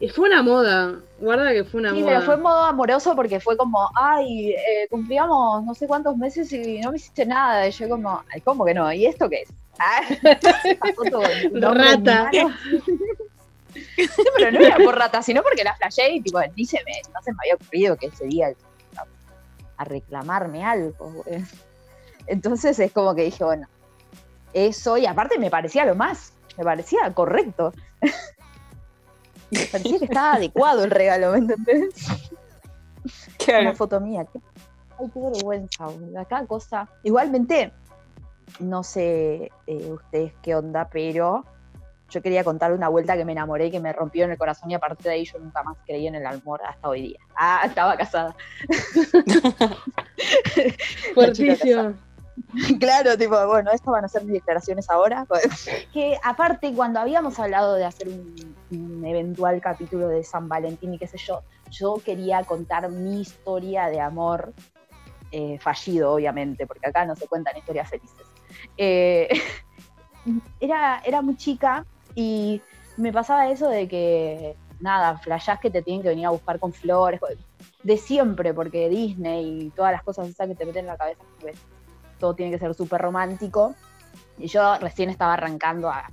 [0.00, 0.94] Y fue una moda.
[1.20, 2.06] Guarda que fue una Sí, moda.
[2.08, 6.52] pero fue en modo amoroso porque fue como, ay, eh, cumplíamos no sé cuántos meses
[6.52, 7.68] y no me hiciste nada.
[7.68, 8.92] Y yo como, ay, ¿cómo que no?
[8.92, 9.48] ¿Y esto qué es?
[9.78, 10.00] Ah,
[11.52, 12.30] mi Rata.
[13.72, 13.86] Sí,
[14.36, 17.20] pero no era por rata, sino porque la flashé y tipo, ni se me, no
[17.22, 18.52] se me había ocurrido que ese día
[19.76, 21.10] a, reclamarme algo.
[21.10, 21.44] güey.
[22.26, 23.68] Entonces es como que dije, bueno,
[24.52, 27.72] eso, y aparte me parecía lo más, me parecía correcto.
[29.50, 31.94] Me parecía que estaba adecuado el regalo, ¿me entendés?
[33.48, 34.26] Una foto mía.
[34.32, 34.40] qué-
[34.98, 36.24] Ay, qué vergüenza, boluda.
[36.24, 36.88] Cada cosa.
[37.04, 37.72] Igualmente,
[38.58, 41.44] no sé eh, ustedes qué onda, pero
[42.10, 44.70] yo quería contar una vuelta que me enamoré y que me rompió en el corazón
[44.70, 47.18] y a partir de ahí yo nunca más creí en el amor hasta hoy día.
[47.36, 48.34] Ah, estaba casada.
[51.14, 51.94] Fuertísimo.
[52.80, 55.26] claro, tipo, bueno, estas van a ser mis declaraciones ahora.
[55.92, 60.98] que aparte, cuando habíamos hablado de hacer un, un eventual capítulo de San Valentín y
[60.98, 64.52] qué sé yo, yo quería contar mi historia de amor
[65.30, 68.26] eh, fallido, obviamente, porque acá no se cuentan historias felices.
[68.76, 69.28] Eh,
[70.60, 72.62] era, era muy chica y
[72.96, 76.72] me pasaba eso de que, nada, flashás que te tienen que venir a buscar con
[76.72, 77.20] flores,
[77.82, 81.22] de siempre, porque Disney y todas las cosas esas que te meten en la cabeza,
[81.40, 81.56] pues,
[82.18, 83.74] todo tiene que ser súper romántico.
[84.38, 86.10] Y yo recién estaba arrancando a,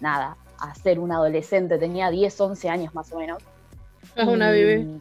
[0.00, 3.42] nada, a ser una adolescente, tenía 10, 11 años más o menos.
[4.16, 5.00] Es una bebé.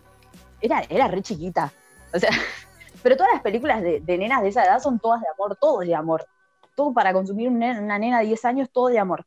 [0.61, 1.71] Era, era re chiquita.
[2.13, 2.29] O sea,
[3.03, 5.79] pero todas las películas de, de nenas de esa edad son todas de amor, todo
[5.79, 6.25] de amor.
[6.75, 9.25] Todo para consumir un una nena de 10 años, todo de amor.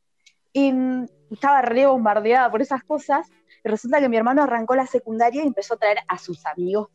[0.55, 3.29] Y mm, estaba re bombardeada por esas cosas.
[3.63, 6.89] Y resulta que mi hermano arrancó la secundaria y empezó a traer a sus amigos,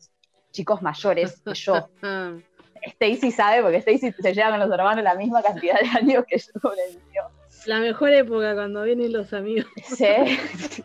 [0.50, 1.88] chicos mayores que yo.
[2.82, 6.38] Stacy sabe, porque Stacy se lleva con los hermanos la misma cantidad de años que
[6.38, 7.24] yo con el mío.
[7.66, 9.70] la mejor época cuando vienen los amigos.
[9.84, 10.06] Sí,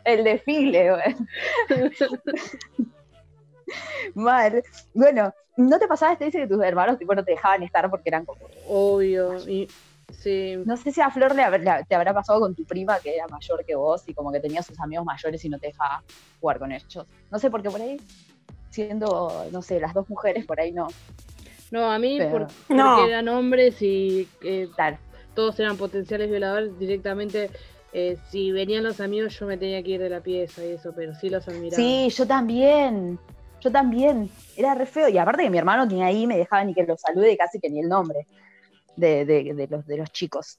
[0.04, 1.16] el desfile, güey.
[4.14, 4.62] Mal.
[4.94, 8.26] Bueno, ¿no te pasaba, Stacy, que tus hermanos tipo, no te dejaban estar porque eran
[8.26, 8.42] como...
[8.68, 9.38] Obvio.
[9.48, 9.70] Y,
[10.10, 10.56] sí.
[10.66, 11.44] No sé si a Flor le
[11.88, 14.62] te habrá pasado con tu prima que era mayor que vos y como que tenía
[14.64, 16.04] sus amigos mayores y no te dejaba
[16.40, 17.06] jugar con ellos.
[17.32, 18.00] No sé por qué por ahí,
[18.70, 20.88] siendo, no sé, las dos mujeres, por ahí no.
[21.72, 23.06] No, a mí Pero- por- porque No.
[23.08, 24.98] eran hombres y eh, Tal.
[25.34, 27.50] todos eran potenciales violadores, directamente
[27.98, 30.92] eh, si venían los amigos yo me tenía que ir de la pieza y eso,
[30.94, 31.76] pero sí los admiraba.
[31.78, 33.18] Sí, yo también.
[33.62, 34.30] Yo también.
[34.58, 35.08] Era re feo.
[35.08, 37.70] Y aparte que mi hermano ni ahí me dejaba ni que lo salude, casi que
[37.70, 38.28] ni el nombre
[38.96, 40.58] de, de- de los, de los chicos.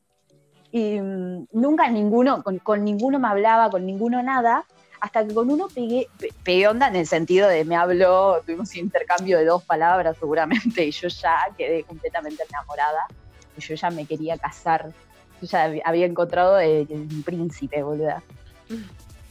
[0.73, 4.65] Y mm, nunca ninguno, con, con ninguno me hablaba, con ninguno nada,
[5.01, 8.73] hasta que con uno pegué, pe- pegué onda en el sentido de me habló, tuvimos
[8.75, 13.07] un intercambio de dos palabras seguramente, y yo ya quedé completamente enamorada.
[13.57, 14.91] Y yo ya me quería casar.
[15.41, 18.23] Yo ya hab- había encontrado el, el príncipe, boluda.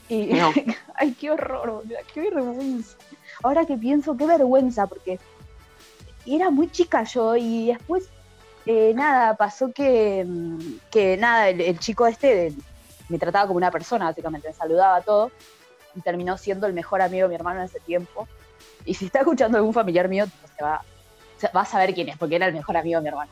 [0.08, 0.52] Y, No.
[0.94, 2.96] ay, qué horror, boluda, qué vergüenza.
[3.42, 5.18] Ahora que pienso, qué vergüenza, porque
[6.26, 8.08] era muy chica yo y después,
[8.66, 10.26] eh, nada, pasó que,
[10.90, 12.52] que nada, el, chico este
[13.08, 15.30] me trataba como una persona, básicamente, me saludaba todo
[15.94, 18.26] y terminó siendo el mejor amigo de mi hermano en ese tiempo.
[18.84, 20.26] Y si está escuchando algún familiar mío,
[20.56, 20.82] se va,
[21.54, 23.30] va a saber quién es, porque era el mejor amigo de mi hermano.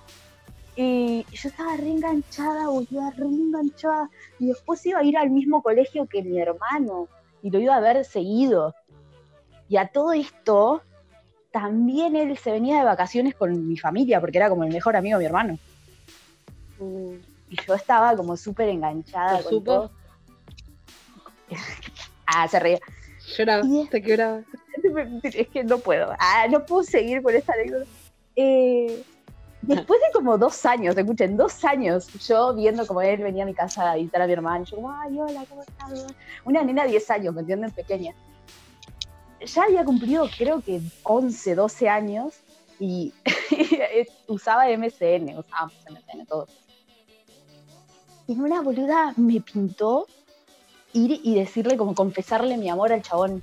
[0.77, 4.11] Y yo estaba reenganchada, boluda, reenganchada.
[4.39, 7.09] Y después iba a ir al mismo colegio que mi hermano.
[7.43, 8.75] Y lo iba a ver seguido.
[9.69, 10.83] Y a todo esto,
[11.55, 15.19] también él se venía de vacaciones con mi familia, porque era como el mejor amigo
[15.19, 15.57] de mi hermano.
[16.81, 17.15] Uh,
[17.49, 19.65] Y yo estaba como súper enganchada ¿Lo supo?
[19.65, 19.91] todo.
[22.27, 22.81] ah, se reía.
[23.37, 24.43] lloraba, Y- te quebraba.
[25.23, 26.13] Es que no puedo.
[26.19, 27.87] Ah, no puedo seguir con esta anécdota.
[28.35, 29.01] Eh,
[29.63, 33.55] después de como dos años, escuchen, dos años, yo viendo como él venía a mi
[33.55, 36.17] casa a visitar a mi hermano, yo como, ay, hola, ¿cómo estás?
[36.45, 37.71] Una nena de 10 años, ¿me entienden?
[37.71, 38.13] Pequeña.
[39.47, 42.35] Ya había cumplido, creo que 11, 12 años
[42.79, 43.13] y
[44.27, 46.49] usaba MSN, usábamos MSN todos.
[48.27, 50.07] Y una boluda me pintó
[50.93, 53.43] ir y decirle, como confesarle mi amor al chabón.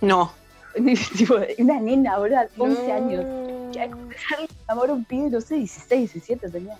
[0.00, 0.32] No.
[1.16, 2.94] tipo, una nena, boludo, 11 No.
[2.94, 3.24] años.
[3.72, 6.78] Que confesarle mi amor a un pibe, no sé, 16, 17 tenía.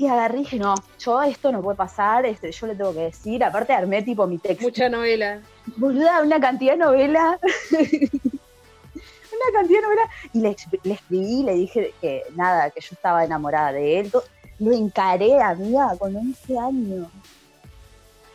[0.00, 3.00] Y agarré y dije, no, yo esto no puede pasar, este, yo le tengo que
[3.00, 3.44] decir.
[3.44, 4.64] Aparte armé tipo mi texto.
[4.64, 5.42] Mucha novela.
[5.76, 7.38] Boluda, una cantidad de novela.
[7.70, 10.02] una cantidad de novela.
[10.32, 14.10] Y le, le escribí, le dije que nada, que yo estaba enamorada de él.
[14.58, 17.06] Lo encaré, amiga, con 11 años.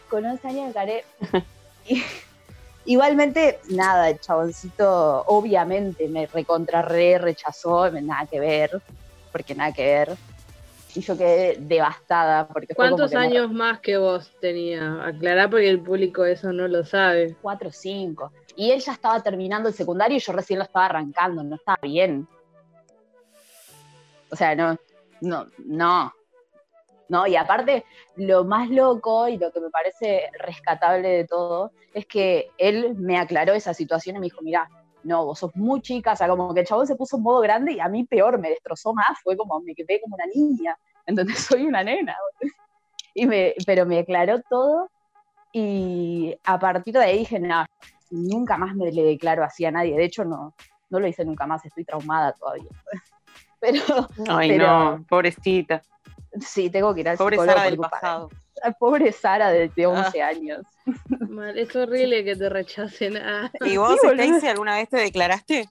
[0.08, 1.04] Con 11 años encaré.
[1.88, 2.04] Y-
[2.86, 8.82] igualmente, nada, el chaboncito obviamente me recontra re rechazó, nada que ver,
[9.32, 10.18] porque nada que ver.
[10.96, 12.48] Y yo quedé devastada.
[12.48, 15.06] Porque ¿Cuántos me- años más que vos tenía?
[15.06, 17.36] Aclará porque el público eso no lo sabe.
[17.42, 18.32] 4 o 5.
[18.56, 21.78] Y él ya estaba terminando el secundario y yo recién lo estaba arrancando, no estaba
[21.82, 22.28] bien.
[24.32, 24.78] O sea, no,
[25.22, 26.14] no, no.
[27.08, 32.06] No, y aparte, lo más loco y lo que me parece rescatable de todo es
[32.08, 34.68] que él me aclaró esa situación y me dijo, mira,
[35.06, 37.40] no, vos sos muy chica, o sea, como que el chabón se puso en modo
[37.40, 40.78] grande y a mí peor, me destrozó más, fue como, me quedé como una niña,
[41.06, 42.16] entonces soy una nena.
[43.18, 44.90] Y me, pero me aclaró todo
[45.54, 47.66] y a partir de ahí dije, no,
[48.12, 49.96] nunca más me le declaro así a nadie.
[49.96, 50.54] De hecho, no,
[50.90, 52.70] no lo hice nunca más, estoy traumada todavía.
[53.62, 53.82] Pero
[54.28, 55.82] Ay, Pero- no, pobrecita.
[56.42, 58.30] sí, tengo que ir al Pobre Sara del pasado.
[58.66, 60.66] Ay, Pobre Sara de, de 11 años.
[61.30, 63.18] Mal, es horrible que te rechacen.
[63.18, 63.52] Ah.
[63.66, 64.08] ¿Y vos, Sí.
[64.08, 65.70] Stacy, alguna vez te declaraste?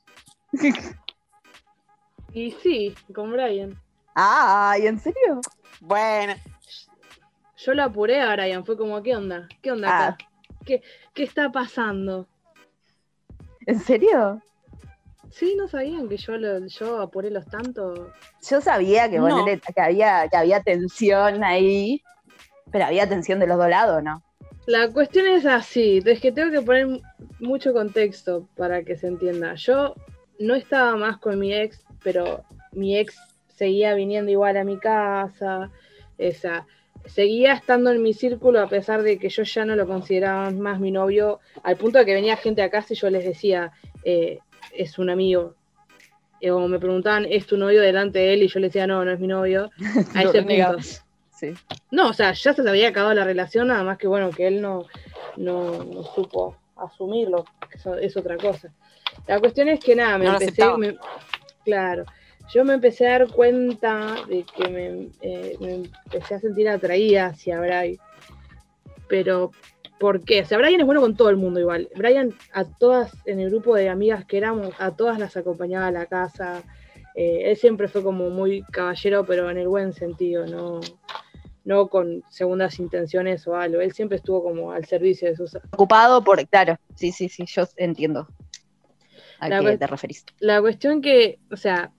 [2.33, 3.79] Y sí, con Brian.
[4.15, 5.41] Ay, ¿en serio?
[5.81, 6.35] Bueno,
[7.57, 9.49] Yo lo apuré a Brian, fue como, ¿qué onda?
[9.63, 10.07] ¿Qué onda Ah.
[10.09, 10.19] acá?
[10.67, 10.83] ¿Qué,
[11.15, 12.27] ¿Qué está pasando?
[13.67, 14.43] ¿En serio?
[15.31, 17.99] Sí, no sabían que yo lo, yo apuré los tantos.
[18.49, 19.27] Yo sabía que, No.
[19.29, 22.03] ponele- que, había, que había tensión ahí,
[22.75, 24.21] pero había tensión de los dos lados, ¿no?
[24.67, 26.89] La cuestión es así, es que tengo que poner
[27.39, 29.55] mucho contexto para que se entienda.
[29.55, 29.95] Yo
[30.41, 35.71] no estaba más con mi ex, pero mi ex seguía viniendo igual a mi casa,
[36.19, 36.67] esa,
[37.07, 40.81] seguía estando en mi círculo a pesar de que yo ya no lo consideraba más
[40.81, 43.71] mi novio, al punto de que venía gente a casa y yo les decía,
[44.03, 44.41] eh,
[44.73, 45.55] es un amigo.
[46.41, 48.43] Eh, O me preguntaban, ¿es tu novio delante de él?
[48.43, 49.71] Y yo les decía, no, no es mi novio.
[50.17, 51.04] A ese punto.
[51.91, 54.47] No, o sea, ya se le había acabado la relación, nada más que bueno, que
[54.47, 54.87] él no,
[55.37, 58.73] no, no supo asumirlo, eso es otra cosa.
[59.27, 60.97] La cuestión es que nada, me No empecé, me-
[61.65, 62.05] claro,
[62.53, 67.27] yo me empecé a dar cuenta de que me, eh, me empecé a sentir atraída
[67.27, 67.97] hacia Brian.
[69.09, 69.53] Pero,
[69.99, 70.43] ¿por qué?
[70.43, 71.89] O sea, Brian es bueno con todo el mundo igual.
[71.95, 75.93] Brian, a todas, en el grupo de amigas que éramos, a todas las acompañaba a
[75.93, 76.63] la casa.
[77.15, 80.81] Eh, él siempre fue como muy caballero, pero en el buen sentido, no,
[81.65, 83.81] no con segundas intenciones o algo.
[83.81, 85.57] Él siempre estuvo como al servicio de sus...
[85.73, 88.29] Ocupado por, claro, sí, sí, sí, yo entiendo
[89.41, 90.25] a La qué te referís.
[90.39, 91.93] La cuestión que, o sea,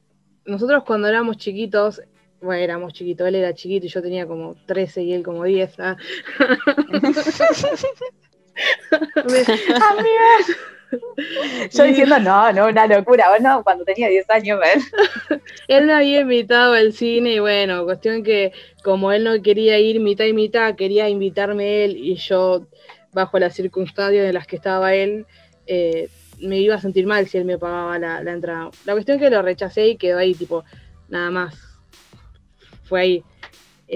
[0.46, 2.02] nosotros cuando éramos chiquitos,
[2.42, 5.80] bueno, éramos chiquitos, él era chiquito y yo tenía como 13 y él como 10.
[5.80, 5.98] ah.
[11.72, 13.30] Yo diciendo, no, no, una locura.
[13.30, 14.60] Bueno, cuando tenía 10 años.
[15.68, 18.52] Él me había invitado al cine y bueno, cuestión que
[18.84, 22.68] como él no quería ir mitad y mitad, quería invitarme él y yo,
[23.14, 25.26] bajo las circunstancias en las que estaba él,
[25.66, 28.70] eh, me iba a sentir mal si él me pagaba la, la entrada.
[28.86, 30.64] La cuestión que lo rechacé y quedó ahí, tipo,
[31.10, 31.56] nada más.
[32.84, 33.24] Fue ahí.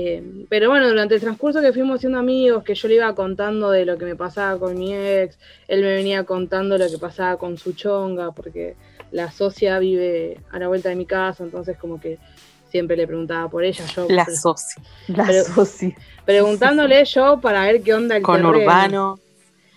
[0.01, 3.69] Eh, pero bueno, durante el transcurso que fuimos siendo amigos, que yo le iba contando
[3.69, 7.37] de lo que me pasaba con mi ex, él me venía contando lo que pasaba
[7.37, 8.75] con su chonga, porque
[9.11, 12.17] la socia vive a la vuelta de mi casa, entonces como que
[12.69, 13.83] siempre le preguntaba por ella.
[13.93, 14.81] Yo La pre- socia.
[15.07, 15.93] La Pero- soci.
[16.23, 18.57] preguntándole yo para ver qué onda el Con terreno.
[18.57, 19.19] Urbano.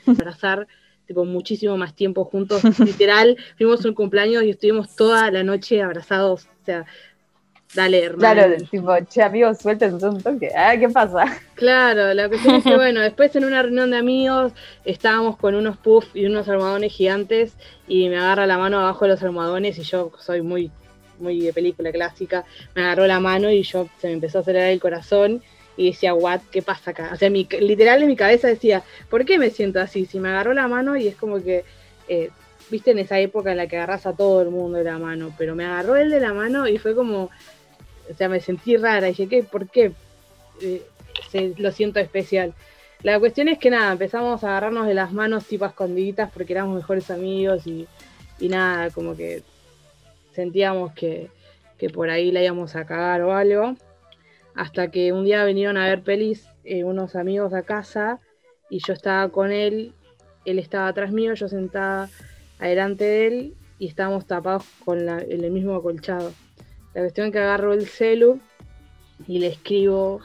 [0.06, 0.68] abrazar
[1.06, 6.44] tipo muchísimo más tiempo juntos, literal, fuimos un cumpleaños y estuvimos toda la noche abrazados,
[6.44, 6.84] o sea,
[7.74, 8.34] dale, hermano.
[8.34, 10.50] Claro, tipo, che, amigos, suéltense un toque.
[10.54, 11.24] Ah, ¿qué pasa?
[11.54, 14.52] Claro, la cuestión es que, bueno, después en una reunión de amigos
[14.84, 17.54] estábamos con unos puffs y unos almohadones gigantes
[17.86, 20.70] y me agarra la mano abajo de los almohadones y yo soy muy,
[21.18, 24.70] muy de película clásica, me agarró la mano y yo se me empezó a acelerar
[24.70, 25.42] el corazón
[25.76, 27.10] y decía, what, ¿qué pasa acá?
[27.12, 30.04] O sea, mi, literal en mi cabeza decía, ¿por qué me siento así?
[30.04, 31.64] Si me agarró la mano y es como que,
[32.08, 32.30] eh,
[32.70, 35.34] viste, en esa época en la que agarras a todo el mundo de la mano,
[35.38, 37.30] pero me agarró él de la mano y fue como,
[38.10, 39.42] o sea, me sentí rara, dije, ¿qué?
[39.42, 39.92] ¿Por qué?
[40.60, 40.82] Eh,
[41.30, 42.54] se- lo siento especial.
[43.02, 46.76] La cuestión es que nada, empezamos a agarrarnos de las manos tipo escondiditas porque éramos
[46.76, 47.86] mejores amigos y,
[48.38, 49.42] y nada, como que
[50.34, 51.28] sentíamos que,
[51.78, 53.74] que por ahí la íbamos a cagar o algo.
[54.54, 58.20] Hasta que un día vinieron a ver pelis eh, unos amigos a casa
[58.70, 59.92] y yo estaba con él,
[60.44, 62.08] él estaba atrás mío, yo sentada
[62.58, 66.32] adelante de él y estábamos tapados con la- el mismo acolchado.
[66.94, 68.40] La cuestión es que agarro el celu
[69.26, 70.20] y le escribo,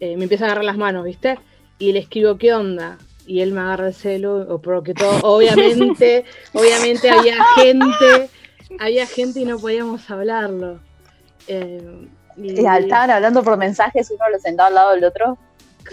[0.00, 1.38] eh, me empieza a agarrar las manos, ¿viste?
[1.78, 2.98] Y le escribo, ¿qué onda?
[3.26, 8.28] Y él me agarra el celu, o porque todo, obviamente, obviamente había gente,
[8.78, 10.80] había gente y no podíamos hablarlo.
[11.48, 15.38] Eh, y- Y estaban hablando por mensajes, uno lo sentado al lado del otro.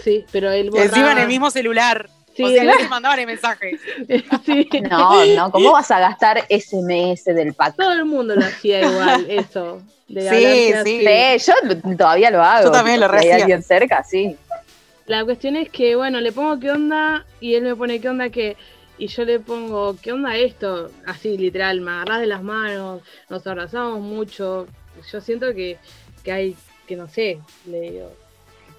[0.02, 1.22] sí, pero él Encima en borraba.
[1.22, 2.08] el mismo celular.
[2.34, 3.78] Sí, o sea, no él- se mandaban el mensaje.
[4.46, 4.68] sí.
[4.88, 7.76] No, no, ¿cómo vas a gastar SMS del pack?
[7.76, 9.82] Todo el mundo lo hacía igual, eso.
[10.10, 11.06] De Sí, sí.
[11.38, 12.64] Sí, yo todavía lo hago.
[12.64, 14.36] Yo también lo Si hay alguien cerca, sí.
[15.06, 18.28] La cuestión es que, bueno, le pongo qué onda y él me pone qué onda
[18.28, 18.56] que.
[18.98, 20.90] Y yo le pongo, ¿qué onda esto?
[21.06, 24.66] Así, literal, me agarrás de las manos, nos abrazamos mucho.
[25.10, 25.78] Yo siento que,
[26.22, 28.12] que hay, que no sé, le digo,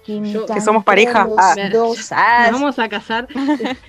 [0.06, 1.28] Yo- Que somos pareja.
[1.38, 1.54] Ah.
[1.72, 3.26] dos, ah, nos vamos a casar.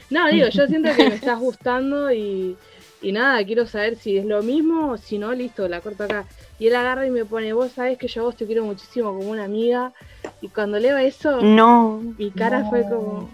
[0.10, 2.56] no, digo, yo siento que me estás gustando y,
[3.04, 6.28] y nada, quiero saber si es lo mismo, si no, listo, la corto acá.
[6.58, 9.10] Y él agarra y me pone, vos sabés que yo a vos te quiero muchísimo
[9.14, 9.94] como una amiga.
[10.42, 12.02] Y cuando leo eso, No.
[12.18, 12.70] mi cara No.
[12.70, 13.32] fue como,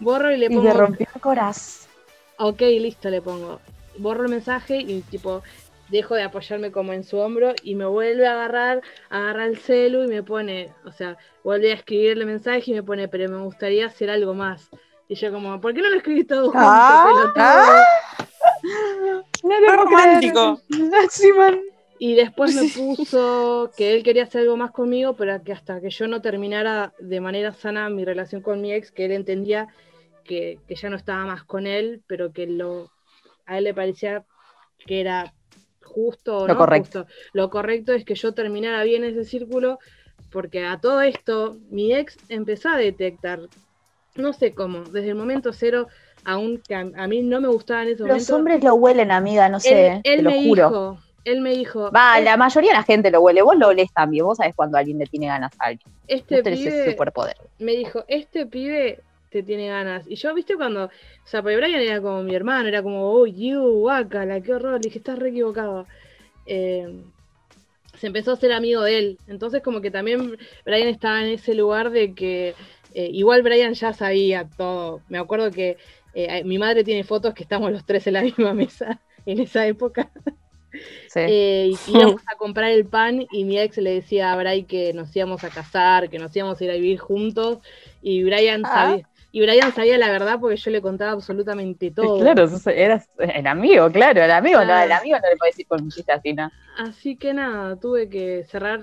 [0.00, 1.90] borro y le y pongo, te rompió el corazón.
[2.38, 3.60] ok, listo, le pongo.
[3.98, 5.42] Borro el mensaje y tipo,
[5.88, 10.04] dejo de apoyarme como en su hombro y me vuelve a agarrar, agarra el celu
[10.04, 13.86] y me pone, o sea, vuelve a escribirle mensaje y me pone, pero me gustaría
[13.86, 14.70] hacer algo más.
[15.08, 17.90] Y yo como, ¿por qué no lo escribís todo junto, Ah, pelotudo?
[19.42, 20.60] No romántico.
[21.10, 21.60] Sí, man.
[21.98, 25.90] Y después me puso que él quería hacer algo más conmigo, pero que hasta que
[25.90, 29.68] yo no terminara de manera sana mi relación con mi ex, que él entendía
[30.24, 32.90] que, que ya no estaba más con él, pero que lo,
[33.46, 34.24] a él le parecía
[34.86, 35.34] que era
[35.82, 37.00] justo o Lo no correcto.
[37.00, 37.14] justo.
[37.32, 39.78] Lo correcto es que yo terminara bien ese círculo,
[40.30, 43.40] porque a todo esto mi ex empezó a detectar,
[44.14, 45.88] no sé cómo, desde el momento cero,
[46.24, 49.60] aunque a, a mí no me gustaba en ese Los hombres lo huelen, amiga, no
[49.60, 50.68] sé, él te lo me juro.
[50.68, 53.42] dijo, él me dijo, Va, "Es- la mayoría de la gente lo huele.
[53.42, 54.24] Vos lo olés también.
[54.24, 55.92] Vos sabés cuando alguien le tiene ganas a alguien.
[56.08, 57.36] este pibe superpoder.
[57.58, 60.06] me dijo, este pibe te tiene ganas.
[60.08, 60.90] Y yo, viste, cuando, o
[61.24, 64.84] sea, porque Brian era como mi hermano, era como, oh, you, guacala, qué horror, le
[64.88, 65.86] dije, estás re equivocado.
[66.46, 66.88] Eh,
[67.98, 69.18] se empezó a ser amigo de él.
[69.26, 72.54] Entonces, como que también Brian estaba en ese lugar de que,
[72.94, 75.00] eh, igual Brian ya sabía todo.
[75.08, 75.76] Me acuerdo que
[76.14, 79.66] eh, mi madre tiene fotos que estamos los tres en la misma mesa en esa
[79.66, 80.10] época.
[81.08, 81.20] Sí.
[81.20, 84.92] Eh, y íbamos a comprar el pan y mi ex le decía a Bray que
[84.92, 87.58] nos íbamos a casar, que nos íbamos a ir a vivir juntos
[88.02, 88.68] y Brian Ah.
[88.72, 92.20] sabía, y Brian sabía la verdad porque yo le contaba absolutamente todo.
[92.20, 95.90] Claro, eras el amigo, claro, el amigo, no, el amigo no le puede decir un
[95.90, 96.50] chiste así, ¿no?
[96.78, 98.82] Así que nada, tuve que cerrar,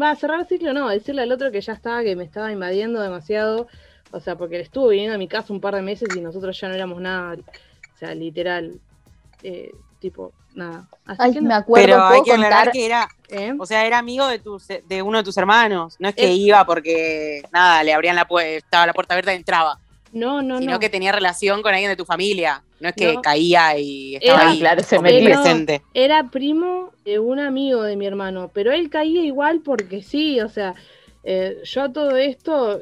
[0.00, 3.00] va, cerrar el ciclo no, decirle al otro que ya estaba, que me estaba invadiendo
[3.00, 3.66] demasiado,
[4.14, 6.58] o sea, porque él estuvo viniendo a mi casa un par de meses y nosotros
[6.60, 8.78] ya no éramos nada, o sea, literal,
[9.42, 10.86] eh, tipo, nada.
[11.04, 13.52] Así Ay, que me acuerdo, Pero hay que aclarar que era, ¿eh?
[13.58, 15.96] o sea, era amigo de tus, de uno de tus hermanos.
[15.98, 19.32] No es que Es- iba porque nada, le abrían la puerta, estaba la puerta abierta
[19.32, 19.78] y entraba.
[20.12, 20.78] No, no, sino no.
[20.78, 22.62] que tenía relación con alguien de tu familia.
[22.78, 23.22] No es que No.
[23.22, 25.82] caía y estaba Era- ahí claro, se presente.
[25.92, 30.48] era primo de un amigo de mi hermano, pero él caía igual porque sí, o
[30.48, 30.74] sea,
[31.24, 32.80] eh, yo a todo esto,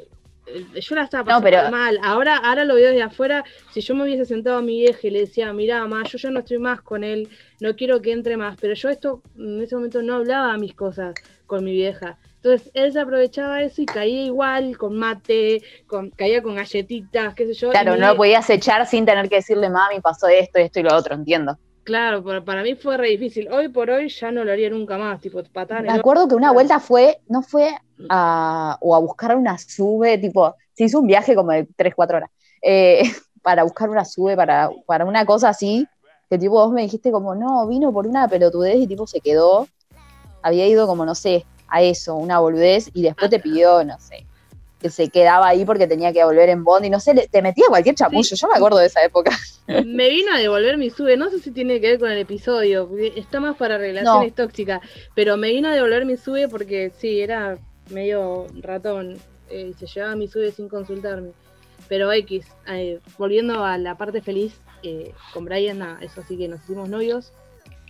[0.79, 1.99] yo la estaba No, pasando pero- mal.
[2.03, 3.43] Ahora, ahora lo veo desde afuera.
[3.71, 6.29] Si yo me hubiese sentado a mi vieja y le decía, mira, mamá, yo ya
[6.29, 7.29] no estoy más con él,
[7.59, 8.57] no quiero que entre más.
[8.59, 11.13] Pero yo esto, en ese momento no hablaba mis cosas
[11.45, 12.17] con mi vieja.
[12.35, 17.45] Entonces él se aprovechaba eso y caía igual, con mate, con, caía con galletitas, qué
[17.47, 17.69] sé yo.
[17.69, 20.93] Claro, no lo podías echar sin tener que decirle, mami, pasó esto, esto y lo
[20.93, 21.57] otro, entiendo.
[21.83, 23.51] Claro, para, para mí fue re difícil.
[23.51, 26.35] Hoy por hoy ya no lo haría nunca más, tipo patada en Me acuerdo que
[26.35, 27.75] una vuelta fue, no fue
[28.09, 32.17] a, o a buscar una sube, tipo, se hizo un viaje como de 3, 4
[32.17, 32.29] horas,
[32.61, 33.03] eh,
[33.41, 35.85] para buscar una sube, para, para una cosa así,
[36.29, 39.67] que tipo vos me dijiste como, no, vino por una pelotudez y tipo se quedó,
[40.41, 44.25] había ido como, no sé, a eso, una boludez, y después te pidió, no sé,
[44.83, 47.65] que se quedaba ahí porque tenía que volver en Bond, y no sé, te metía
[47.69, 49.31] cualquier chamullo, yo me acuerdo de esa época.
[49.85, 52.89] Me vino a devolver mi sube, no sé si tiene que ver con el episodio,
[53.15, 54.81] está más para relaciones tóxicas,
[55.15, 57.57] pero me vino a devolver mi sube porque sí, era
[57.89, 59.17] medio ratón,
[59.49, 61.31] eh, se llevaba mi sube sin consultarme.
[61.87, 64.53] Pero X, eh, volviendo a la parte feliz,
[64.83, 67.31] eh, con Brian, nada, eso sí que nos hicimos novios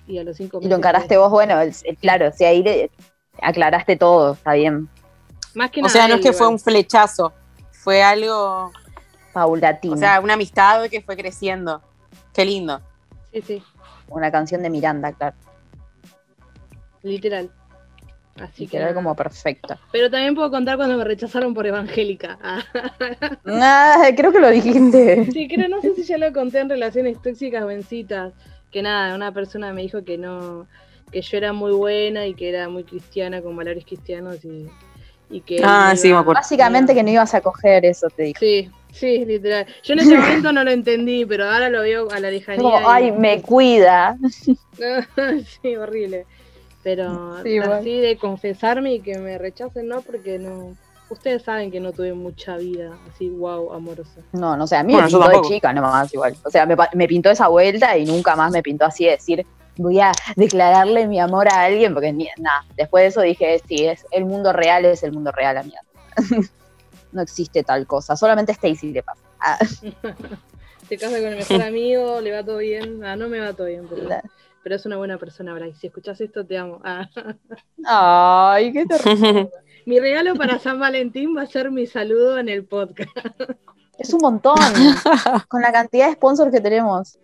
[0.07, 2.91] y a los cinco Y lo encaraste vos, bueno, el- el- claro, si ahí le
[3.41, 4.89] aclaraste todo, está bien,
[5.55, 7.33] Más que O nada sea, no es que fue un flechazo,
[7.71, 8.71] fue algo,
[9.33, 9.93] paulatino.
[9.93, 11.81] o sea, una amistad que fue creciendo.
[12.33, 12.81] Qué lindo.
[13.31, 13.63] Sí, sí,
[14.07, 15.35] una canción de Miranda, claro,
[17.01, 17.51] literal.
[18.39, 18.79] Así que.
[18.79, 18.93] nada.
[18.95, 19.77] como perfecto.
[19.91, 22.39] Pero también puedo contar cuando me rechazaron por evangélica.
[23.45, 25.25] Ah, creo que lo dijiste.
[25.31, 28.33] Sí, creo, no sé si ya lo conté en relaciones tóxicas o en citas,
[28.71, 30.67] que nada, una persona me dijo que no,
[31.11, 34.67] que yo era muy buena y que era muy cristiana con valores cristianos y,
[35.33, 36.39] y que Ah, me sí, iba- me acuerdo.
[36.41, 38.39] Básicamente que no ibas a coger eso, te dijo.
[38.39, 39.65] Sí, sí, literal.
[39.83, 42.61] Yo en ese momento no lo entendí, pero ahora lo veo a la lejanía.
[42.61, 44.15] Como, y- ay, me cuida.
[45.61, 46.25] sí, horrible.
[46.83, 50.75] Pero Sí, así de confesarme y que me rechacen, no, porque no.
[51.09, 54.21] Ustedes saben que no tuve mucha vida así, wow, amorosa.
[54.33, 56.35] No, no sé, a mí Bueno, me yo pintó de chica nomás igual.
[56.43, 59.11] O sea, me, pa- me pintó esa vuelta y nunca más me pintó así de
[59.11, 59.45] decir,
[59.77, 64.05] voy a declararle mi amor a alguien, porque nada, después de eso dije, sí, es
[64.11, 65.81] el mundo real es el mundo real, amiga.
[67.11, 69.21] no existe tal cosa, solamente Stacy le pasa.
[69.39, 69.59] Ah,
[70.87, 73.03] Se casa con el mejor amigo, le va todo bien.
[73.05, 74.07] Ah, no me va todo bien, pero,
[74.63, 75.73] pero es una buena persona, Bray.
[75.73, 76.81] Si escuchas esto, te amo.
[76.83, 77.07] Ah.
[77.85, 79.49] Ay, qué terrible.
[79.85, 83.09] Mi regalo para San Valentín va a ser mi saludo en el podcast.
[83.97, 84.55] Es un montón.
[85.47, 87.17] Con la cantidad de sponsors que tenemos.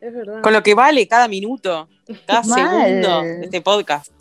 [0.00, 0.42] Es verdad.
[0.42, 1.88] Con lo que vale cada minuto,
[2.26, 2.70] cada Mal.
[2.70, 4.12] segundo de este podcast.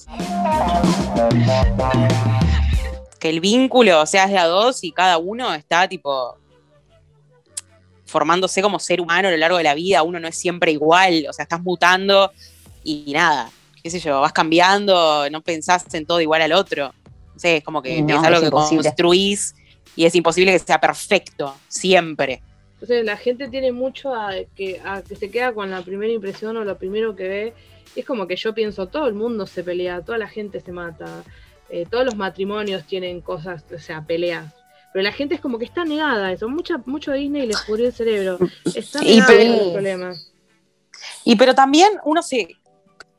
[3.20, 6.38] Que el vínculo, o sea, es de a dos y cada uno está tipo
[8.06, 10.04] formándose como ser humano a lo largo de la vida.
[10.04, 12.32] Uno no es siempre igual, o sea, estás mutando
[12.84, 13.50] y nada,
[13.84, 16.94] qué sé yo, vas cambiando, no pensás en todo igual al otro.
[17.34, 18.90] No sé, es como que No, es algo es que imposible.
[18.90, 19.56] construís
[19.96, 22.42] y es imposible que sea perfecto, siempre.
[22.86, 26.56] Entonces la gente tiene mucho a que, a que se queda con la primera impresión
[26.56, 27.54] o lo primero que ve.
[27.96, 30.72] Y es como que yo pienso, todo el mundo se pelea, toda la gente se
[30.72, 31.24] mata,
[31.72, 34.54] eh, todos los matrimonios tienen cosas, o sea, peleas.
[34.94, 36.48] Pero la gente es como que está negada a eso.
[36.48, 38.38] Mucha, mucho Disney les pudrió el cerebro.
[38.76, 40.32] Está Y negada a pero- esos problemas.
[41.24, 42.50] Y pero también uno se.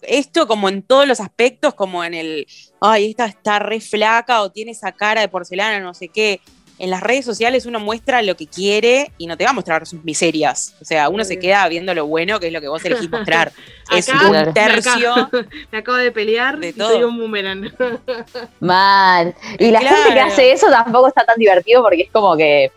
[0.00, 2.46] Esto como en todos los aspectos, como en el,
[2.80, 6.40] ay, esta está re flaca o tiene esa cara de porcelana, no sé qué.
[6.78, 9.86] En las redes sociales uno muestra lo que quiere y no te va a mostrar
[9.86, 10.74] sus miserias.
[10.80, 13.50] O sea, uno se queda viendo lo bueno, que es lo que vos elegís mostrar.
[13.90, 15.12] es Acá, un me tercio.
[15.14, 16.90] acabo- Me acabo de pelear de y todo.
[16.92, 17.72] soy un boomerang.
[18.60, 19.34] Mal.
[19.58, 19.96] Y la Claro.
[19.96, 22.70] gente que hace eso tampoco está tan divertido porque es como que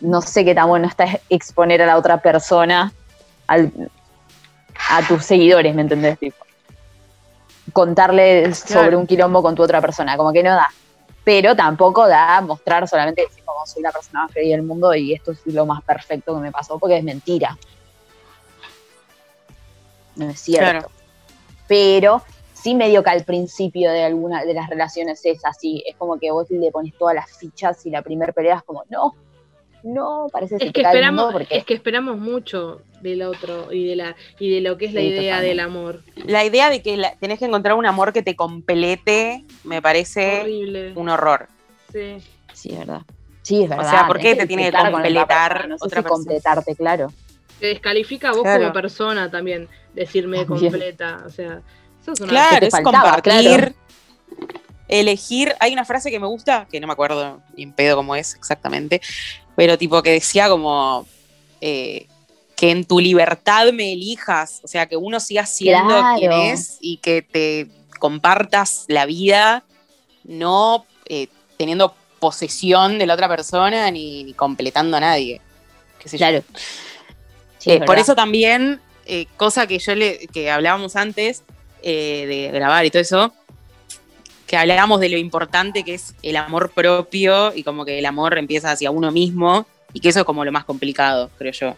[0.00, 2.92] no sé qué tan bueno está exponer a la otra persona
[3.48, 3.72] al-
[4.90, 6.18] a tus seguidores, ¿me entendés?
[6.20, 6.36] Tipo,
[7.72, 10.68] contarle sobre un quilombo con tu otra persona, como que no da.
[11.28, 15.12] Pero tampoco da mostrar solamente decir como soy la persona más feliz del mundo y
[15.12, 17.58] esto es lo más perfecto que me pasó, porque es mentira.
[20.16, 20.70] No es cierto.
[20.70, 20.90] Claro.
[21.66, 22.22] Pero
[22.54, 26.30] sí medio que al principio de alguna de las relaciones es así, es como que
[26.30, 29.14] vos le pones todas las fichas y la primer pelea es como, no,
[29.94, 33.96] no, parece Es que esperamos, mundo porque es que esperamos mucho del otro y de
[33.96, 35.48] la y de lo que es la Sí, idea totalmente.
[35.48, 36.02] del amor.
[36.26, 40.40] La idea de que la- tenés que encontrar un amor que te complete me parece
[40.40, 40.92] Horrible.
[40.94, 41.48] un horror.
[41.92, 42.16] Sí.
[42.52, 43.02] Sí, es verdad.
[43.42, 43.88] Sí, es verdad.
[43.90, 46.08] sea, ¿por qué te tiene que con completar persona, No sé otra si persona?
[46.24, 47.12] completarte, claro.
[47.60, 48.60] Te descalifica a vos Claro.
[48.60, 50.70] como persona también decirme También.
[50.72, 51.22] completa.
[51.26, 51.62] O sea,
[52.04, 53.74] sos una Claro, te es faltaba, compartir, claro.
[54.88, 55.54] elegir.
[55.60, 58.34] Hay una frase que me gusta, que no me acuerdo ni en pedo cómo es
[58.34, 59.00] exactamente,
[59.58, 61.04] pero tipo que decía como
[61.60, 62.06] eh,
[62.54, 66.16] que en tu libertad me elijas, o sea, que uno siga siendo Claro.
[66.16, 67.66] quien es y que te
[67.98, 69.64] compartas la vida,
[70.22, 75.40] no eh, teniendo posesión de la otra persona ni, ni completando a nadie.
[75.98, 76.26] Qué sé yo.
[76.28, 76.44] Claro.
[77.58, 78.80] Sí, Eh, por eso también,
[79.36, 81.42] cosa que yo le, que hablábamos antes
[81.82, 83.32] de grabar y todo eso,
[84.48, 88.36] que hablábamos de lo importante que es el amor propio y como que el amor
[88.38, 91.76] empieza hacia uno mismo y que eso es como lo más complicado, creo yo.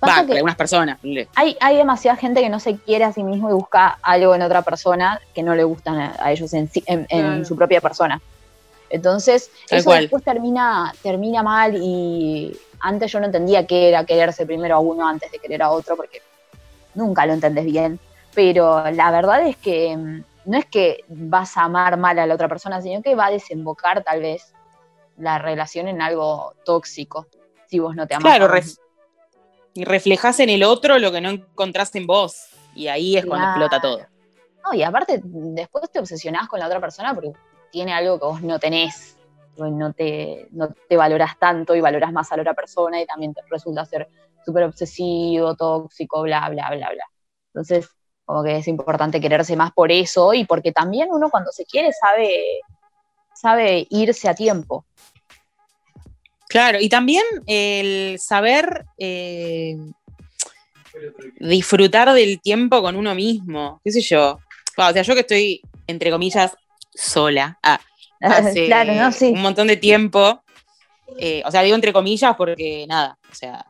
[0.00, 0.98] Pasa Va, que- para algunas personas.
[1.36, 4.42] hay, hay demasiada gente que no se quiere a sí mismo y busca algo en
[4.42, 7.44] otra persona que no le gustan a, a ellos en, sí- en- en Claro.
[7.44, 8.20] su propia persona.
[8.90, 10.00] Entonces, Tal eso cual.
[10.02, 15.06] después termina, termina mal y antes yo no entendía qué era quererse primero a uno
[15.06, 16.20] antes de querer a otro, porque
[16.94, 17.98] nunca lo entendés bien.
[18.34, 22.34] Pero la verdad es que mm, no es que vas a amar mal a la
[22.34, 24.54] otra persona, sino que va a desembocar tal vez
[25.16, 27.28] la relación en algo tóxico,
[27.66, 28.36] si vos no te amas.
[28.36, 28.78] Claro, ref-
[29.74, 32.48] y reflejás en el otro lo que no encontraste en vos.
[32.74, 34.06] Y ahí es cuando explota todo.
[34.64, 37.32] No, y aparte, después te obsesionás con la otra persona porque
[37.70, 39.16] tiene algo que vos no tenés,
[39.56, 43.34] no te, no te valorás tanto y valorás más a la otra persona y también
[43.34, 44.08] te resulta ser
[44.44, 47.04] súper obsesivo, tóxico, bla, bla, bla, bla.
[47.48, 47.88] Entonces,
[48.32, 51.90] como que es importante quererse más por eso y porque también uno cuando se quiere
[51.92, 52.60] sabe,
[53.34, 54.86] sabe irse a tiempo.
[56.48, 59.76] Claro, y también el saber eh,
[61.40, 64.38] disfrutar del tiempo con uno mismo, qué sé yo.
[64.78, 66.56] Ah, O sea, yo que estoy, entre comillas,
[66.94, 67.80] sola, ah,
[68.22, 69.12] hace claro, ¿no?
[69.12, 69.26] Sí.
[69.26, 70.42] un montón de tiempo,
[71.18, 73.66] eh, o sea, digo entre comillas porque nada, o sea,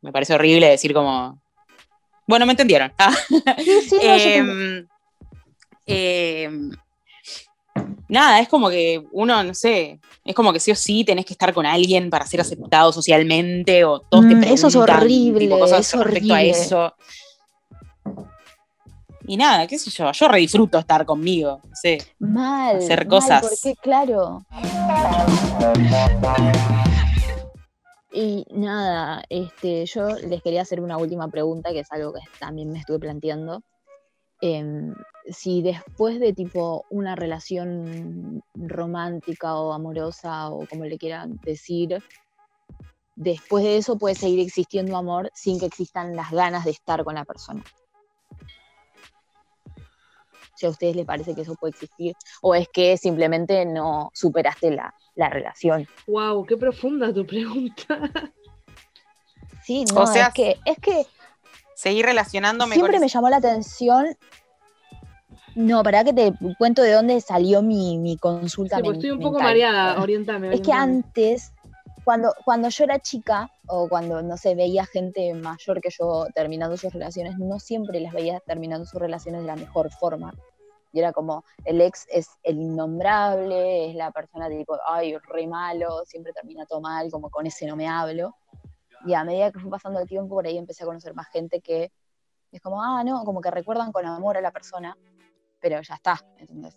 [0.00, 1.39] me parece horrible decir como...
[2.30, 2.92] Bueno, me entendieron.
[2.98, 3.12] Ah.
[3.58, 4.86] Sí, sí, no, Em,
[5.86, 6.70] em,
[8.08, 11.32] nada, es como que uno, no sé, es como que sí o sí tenés que
[11.34, 15.40] estar con alguien para ser aceptado socialmente o todos te Mm, eso es preguntan, horrible,
[15.40, 16.50] tipo, cosas es respecto a horrible.
[16.50, 16.94] eso.
[19.26, 21.98] Y nada, qué sé yo, yo re disfruto estar conmigo, no sé.
[22.18, 22.76] mal.
[22.76, 23.42] hacer mal, cosas.
[23.42, 24.44] porque claro.
[28.12, 32.70] Y nada, este, yo les quería hacer una última pregunta, que es algo que también
[32.70, 33.62] me estuve planteando.
[34.40, 34.94] Em,
[35.28, 42.02] si después de tipo una relación romántica o amorosa o como le quieran decir,
[43.14, 47.14] después de eso puede seguir existiendo amor sin que existan las ganas de estar con
[47.14, 47.62] la persona.
[50.60, 54.70] Si a ustedes les parece que eso puede existir, o es que simplemente no superaste
[54.70, 55.88] la, la relación.
[56.06, 57.98] Wow, qué profunda tu pregunta.
[59.64, 61.06] Sí, no, O sea, es que, es que
[61.74, 64.16] Seguir relacionándome siempre con me llamó la atención.
[65.54, 68.76] No, para que te cuento de dónde salió mi, mi consulta.
[68.76, 69.48] Sí, porque men- estoy un poco mental.
[69.48, 70.54] mareada, orientame.
[70.54, 71.52] Es que antes,
[72.04, 76.76] cuando, cuando yo era chica, o cuando, no sé, veía gente mayor que yo terminando
[76.76, 80.34] sus relaciones, no siempre las veía terminando sus relaciones de la mejor forma.
[80.92, 86.04] Y era como, el ex es el innombrable, es la persona tipo, ay, re malo,
[86.04, 88.34] siempre termina todo mal, como con ese no me hablo.
[89.06, 91.60] Y a medida que fue pasando el tiempo, por ahí empecé a conocer más gente
[91.60, 91.92] que
[92.52, 94.96] es como, ah, no, como que recuerdan con amor a la persona,
[95.60, 96.76] pero ya está, ¿entendés?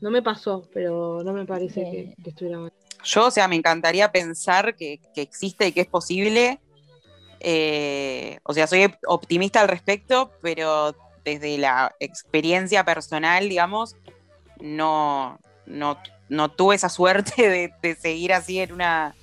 [0.00, 1.90] No me pasó, pero no me parece Sí.
[1.90, 2.72] que, que estuviera mal.
[3.04, 6.60] Yo, o sea, me encantaría pensar que, que existe y que es posible.
[7.40, 13.96] Eh, o sea, soy op- optimista al respecto, pero desde la experiencia personal, digamos,
[14.60, 19.14] no, no, no tuve esa suerte de, de seguir así en una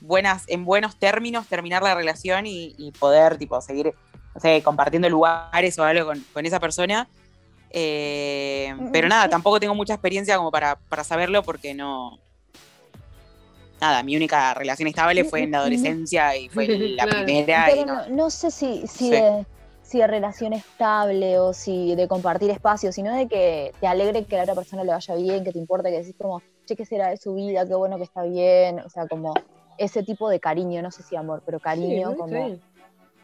[0.00, 3.92] buenas, en buenos términos, terminar la relación y, y poder, tipo, seguir,
[4.34, 7.08] no sé, compartiendo lugares o algo con, con esa persona.
[7.70, 12.18] Eh, pero nada, tampoco tengo mucha experiencia como para, para saberlo porque no,
[13.80, 16.66] nada, mi única relación estable fue en la adolescencia y fue
[16.96, 17.24] la Claro.
[17.24, 17.64] primera.
[17.66, 19.10] Pero y no- no, no sé si, si, Sí.
[19.10, 19.46] de,
[19.82, 24.34] si de relación estable o si de compartir espacio, sino de que te alegre que
[24.36, 26.84] a la otra persona le vaya bien, que te importa, que decís como, che, ¿qué
[26.84, 27.66] será de su vida?
[27.66, 28.80] Qué bueno que está bien.
[28.80, 29.34] O sea, como
[29.78, 32.60] ese tipo de cariño, no sé si amor, pero cariño, como bien.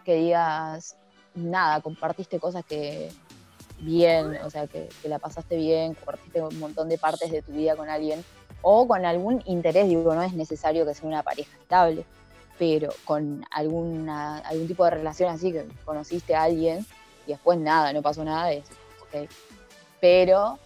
[0.04, 0.96] que digas,
[1.34, 3.10] nada, compartiste cosas que
[3.80, 7.52] bien, o sea, que, que la pasaste bien, compartiste un montón de partes de tu
[7.52, 8.24] vida con alguien,
[8.64, 12.04] o con algún interés, digo, no es necesario que sea una pareja estable,
[12.58, 16.84] pero con alguna, algún tipo de relación así, que conociste a alguien
[17.26, 19.30] y después nada, no pasó nada, y decís, ok,
[20.00, 20.58] pero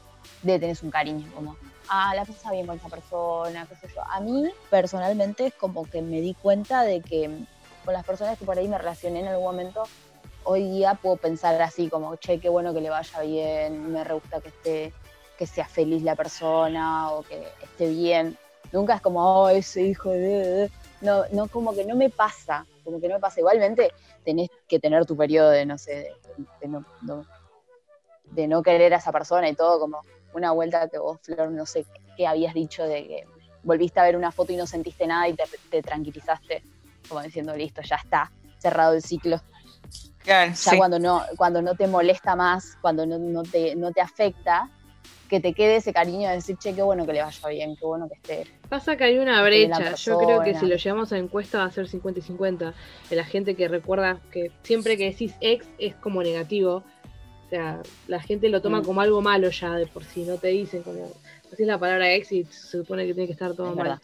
[0.43, 1.57] de tenés un cariño, como,
[1.89, 4.03] ah, la pasaba bien con esa persona, qué sé yo.
[4.03, 7.29] A mí, personalmente, es como que me di cuenta de que
[7.85, 9.83] con las personas que por ahí me relacioné en algún momento,
[10.45, 14.15] hoy día puedo pensar así, como, che, qué bueno que le vaya bien, me re
[14.15, 14.93] gusta que esté,
[15.39, 18.37] que sea feliz la persona o que esté bien.
[18.73, 20.71] Nunca es como, oh, ese hijo de...
[21.01, 23.41] No, no, como que no me pasa, como que no me pasa.
[23.41, 23.93] Igualmente
[24.25, 27.25] tenés que tener tu periodo de, no sé, de, de no, no-
[28.31, 30.01] de no querer a esa persona y todo, como
[30.35, 31.87] una vuelta que vos, Flor, no sé
[32.17, 33.25] qué habías dicho de que
[33.63, 36.63] volviste a ver una foto y no sentiste nada y te, te tranquilizaste,
[37.09, 39.41] como diciendo, listo, ya está, cerrado el ciclo.
[40.19, 40.77] Claro, Ya sí.
[40.77, 44.69] cuando no, cuando no te molesta más, cuando no, no te, no te afecta,
[45.29, 47.85] que te quede ese cariño de decir, che, qué bueno que le vaya bien, qué
[47.85, 48.51] bueno que esté.
[48.69, 49.95] Pasa que hay una brecha.
[49.95, 52.75] Yo creo que si lo llevamos a encuesta va a ser 50 y 50.
[53.11, 56.83] De la gente que recuerda que siempre que decís ex es como negativo.
[57.47, 58.85] O sea, la gente lo toma Mm.
[58.85, 60.23] como algo malo ya de por sí.
[60.25, 61.11] No te dicen como.
[61.51, 63.85] Decís la palabra ex y se supone que tiene que estar todo Es mal.
[63.85, 64.03] verdad.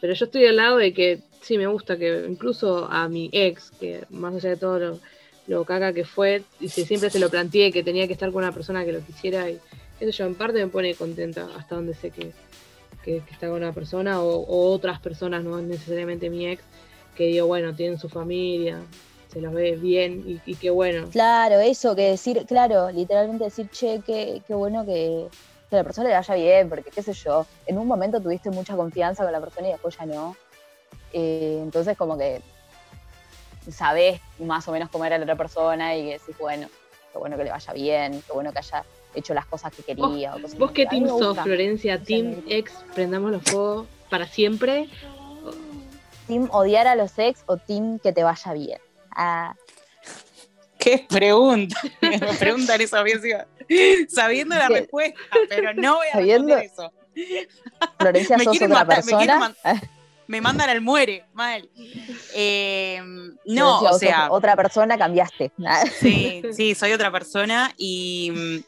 [0.00, 3.70] Pero yo estoy al lado de que sí me gusta que incluso a mi ex,
[3.70, 4.98] que más allá de todo lo,
[5.46, 8.42] lo caca que fue, y que siempre se lo planteé que tenía que estar con
[8.44, 9.58] una persona que lo quisiera y
[10.00, 12.32] eso yo en parte me pone contenta hasta donde sé que,
[13.02, 16.62] que, está con una persona o, otras personas, no necesariamente mi ex,
[17.14, 18.80] que digo, bueno, tienen su familia,
[19.32, 21.08] se los ve bien y, qué bueno.
[21.10, 25.28] Claro, eso, que decir, claro, literalmente decir, che, qué, qué bueno que,
[25.68, 28.50] que a la persona le vaya bien, porque qué sé yo, en un momento tuviste
[28.50, 30.36] mucha confianza con la persona y después ya no.
[31.12, 32.42] Eh, entonces como que
[33.70, 36.68] sabés más o menos cómo era la otra persona y que decís, bueno,
[37.12, 38.84] qué bueno que le vaya bien, qué bueno que haya
[39.16, 40.34] hecho las cosas que quería.
[40.34, 41.42] o cosas ¿Vos que- qué team sos, gusta.
[41.42, 42.02] Florencia?
[42.02, 44.88] ¿Team ex, prendamos los fuegos para siempre?
[46.26, 48.80] ¿Team odiar a los ex o team que te vaya bien?
[49.10, 49.54] Ah,
[50.78, 51.80] ¿Qué pregunta?
[52.00, 52.96] Me preguntan eso,
[54.08, 54.74] sabiendo la ¿Qué?
[54.80, 56.92] respuesta, pero no voy a Sabiendo- eso.
[57.98, 59.54] Florencia, Me sos otra matar, persona.
[60.28, 61.68] Me mandan al muere, mal.
[62.34, 63.00] Eh,
[63.46, 65.50] no, o sea, otra persona cambiaste.
[66.00, 68.64] Sí, sí, soy otra persona y, mm,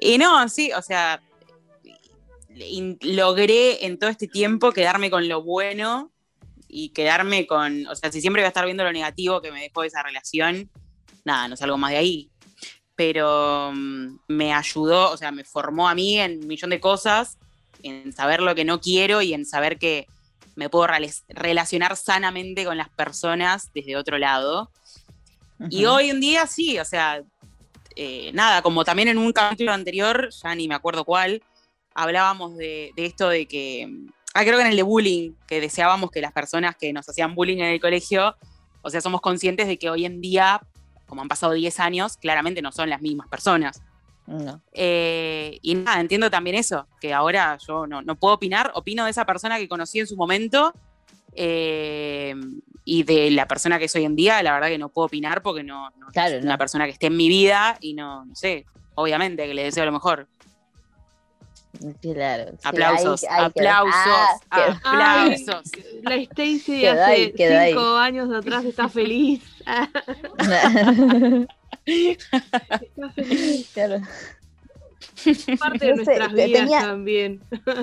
[0.00, 1.20] y no, sí, o sea,
[2.54, 6.10] in- logré en todo este tiempo quedarme con lo bueno
[6.68, 9.62] y quedarme con, o sea, si siempre voy a estar viendo lo negativo que me
[9.62, 10.70] dejó esa relación,
[11.24, 12.30] nada, no salgo más de ahí.
[12.94, 17.38] Pero mm, me ayudó, o sea, me formó a mí en un millón de cosas,
[17.82, 20.06] en saber lo que no quiero y en saber que
[20.56, 24.70] me puedo rela- relacionar sanamente con las personas desde otro lado.
[25.70, 25.94] Y ujú.
[25.94, 27.22] hoy en día sí, o sea,
[28.00, 31.42] eh, nada, como también en un capítulo anterior, ya ni me acuerdo cuál,
[31.92, 33.92] hablábamos de, de esto de que,
[34.34, 37.34] ah, creo que en el de bullying, que deseábamos que las personas que nos hacían
[37.34, 38.36] bullying en el colegio,
[38.82, 40.60] o sea, somos conscientes de que hoy en día,
[41.08, 43.82] como han pasado 10 años, claramente no son las mismas personas.
[44.28, 44.62] No.
[44.74, 49.10] Eh, y nada, entiendo también eso, que ahora yo no, no puedo opinar, opino de
[49.10, 50.72] esa persona que conocí en su momento
[51.34, 52.34] eh,
[52.84, 55.42] y de la persona que es hoy en día, la verdad que no puedo opinar
[55.42, 56.58] porque no, no Claro, es una no.
[56.58, 58.64] persona que esté en mi vida y no, no sé,
[58.94, 60.26] obviamente que le deseo lo mejor.
[62.00, 62.52] Claro.
[62.64, 63.94] Aplausos, aplausos,
[64.50, 65.62] Ah, aplausos.
[66.02, 67.72] La Stacy hace ahí, quedó ahí.
[67.72, 69.42] cinco años atrás está feliz.
[71.86, 73.70] está feliz.
[73.74, 74.00] Claro,
[75.58, 77.40] Parte de No nuestras vidas tenía- también.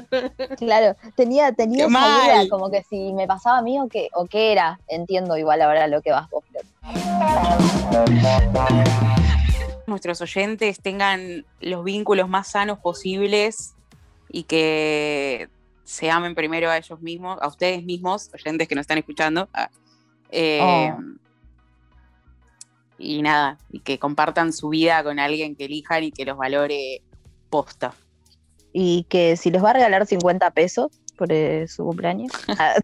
[0.58, 4.26] claro, tenía, tenía esa duda, como que si me pasaba a mí o qué, o
[4.26, 4.80] qué era.
[4.88, 6.64] Entiendo igual ahora lo que vas vos, Flor.
[9.88, 13.76] Nuestros oyentes tengan los vínculos más sanos posibles
[14.30, 15.48] y que
[15.84, 19.48] se amen primero a ellos mismos, a ustedes mismos, oyentes que nos están escuchando.
[19.54, 19.70] Ah,
[20.32, 20.98] eh, Oh.
[22.98, 27.02] Y nada, y que compartan su vida con alguien que elijan y que los valore
[27.56, 27.94] posta.
[28.74, 32.76] Y que si les va a regalar 50 pesos por eh, su cumpleaños, ah,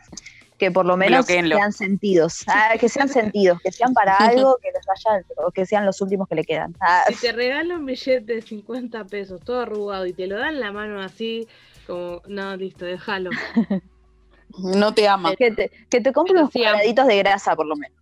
[0.58, 2.46] que por lo menos sean sentidos.
[2.48, 6.00] Ah, que sean sentidos, que sean para algo, que les vayan, o que sean los
[6.02, 6.74] últimos que le quedan.
[6.80, 10.54] Ah, Si te regalo un billete de 50 pesos, todo arrugado, y te lo dan
[10.56, 11.48] en la mano así,
[11.86, 13.32] como, no, listo, déjalo.
[14.58, 17.98] No te ama, que, te, que te compre unos cuadraditos de grasa, por lo menos.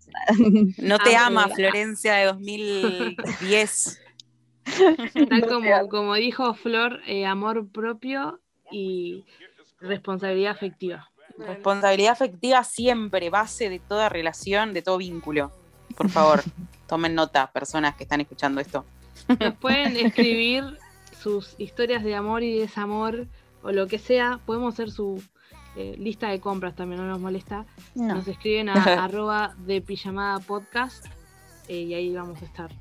[0.79, 1.47] no te ama.
[1.49, 3.99] Florencia de 2010.
[5.29, 8.39] Tal como, como dijo Flor, eh, amor propio
[8.71, 9.25] y
[9.79, 11.09] responsabilidad afectiva.
[11.37, 15.51] Responsabilidad afectiva siempre, base de toda relación, de todo vínculo.
[15.95, 16.41] Por favor,
[16.87, 18.85] tomen nota, personas que están escuchando esto.
[19.39, 20.77] Nos pueden escribir
[21.21, 23.27] sus historias de amor y desamor
[23.61, 24.39] o lo que sea.
[24.45, 25.21] Podemos hacer su
[25.75, 27.65] eh, lista de compras también, no nos molesta.
[27.95, 28.15] No.
[28.15, 31.05] Nos escriben a arroba de pijamada podcast
[31.67, 32.71] eh, y ahí vamos a estar.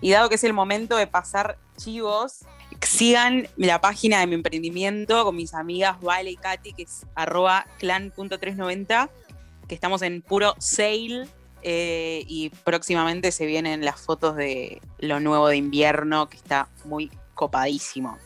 [0.00, 2.44] Y dado que es el momento de pasar chivos,
[2.88, 7.66] sigan la página de mi emprendimiento con mis amigas Vale y Katy, que es arroba
[7.78, 9.10] clan.390,
[9.68, 11.28] que estamos en puro sale.
[11.62, 17.10] eh, y próximamente se vienen las fotos de lo nuevo de invierno, que está muy
[17.34, 18.16] copadísimo.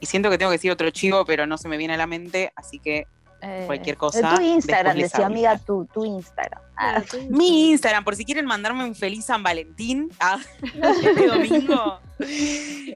[0.00, 2.06] Y siento que tengo que decir otro chivo, pero no se me viene a la
[2.06, 3.06] mente, así que
[3.40, 6.60] Eh, Cualquier cosa, Tu Instagram, decía amiga, tu, tu Instagram.
[6.76, 12.00] Ah, Mi Instagram, por si quieren mandarme un feliz San Valentín ah, este domingo,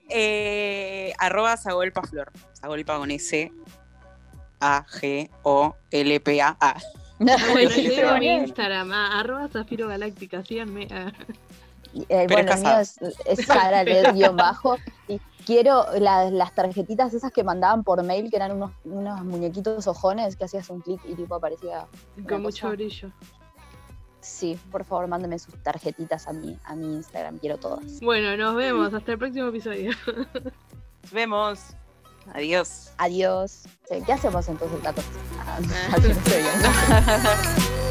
[0.09, 2.30] eh, arroba Sagolpaflor.
[2.53, 3.53] Sagolpa con S.
[4.61, 6.76] A G O L P A A.
[7.18, 8.43] Bueno, yo bien.
[8.45, 10.88] Instagram, ah, arroba Zafiro Galáctica, síganme.
[10.90, 11.12] ah.
[11.95, 14.76] Eh, es bueno, el mío es, es Sara guion bajo.
[15.09, 19.86] Y quiero la- las tarjetitas esas que mandaban por mail, que eran unos, unos muñequitos
[19.86, 21.86] ojones que hacías un clic y tipo aparecía.
[22.28, 22.76] Con mucho cosa.
[22.76, 23.11] brillo.
[24.20, 28.01] Sí, por favor, mándenme sus tarjetitas a mi, a mi Instagram, quiero todas.
[28.01, 28.95] Bueno, nos vemos.
[28.95, 29.90] Hasta el próximo episodio.
[31.03, 31.61] Nos vemos.
[32.32, 32.93] Adiós.
[32.99, 33.64] Adiós.
[34.07, 35.11] ¿Qué hacemos entonces 14?
[35.45, 35.59] Ah,
[37.76, 37.82] no.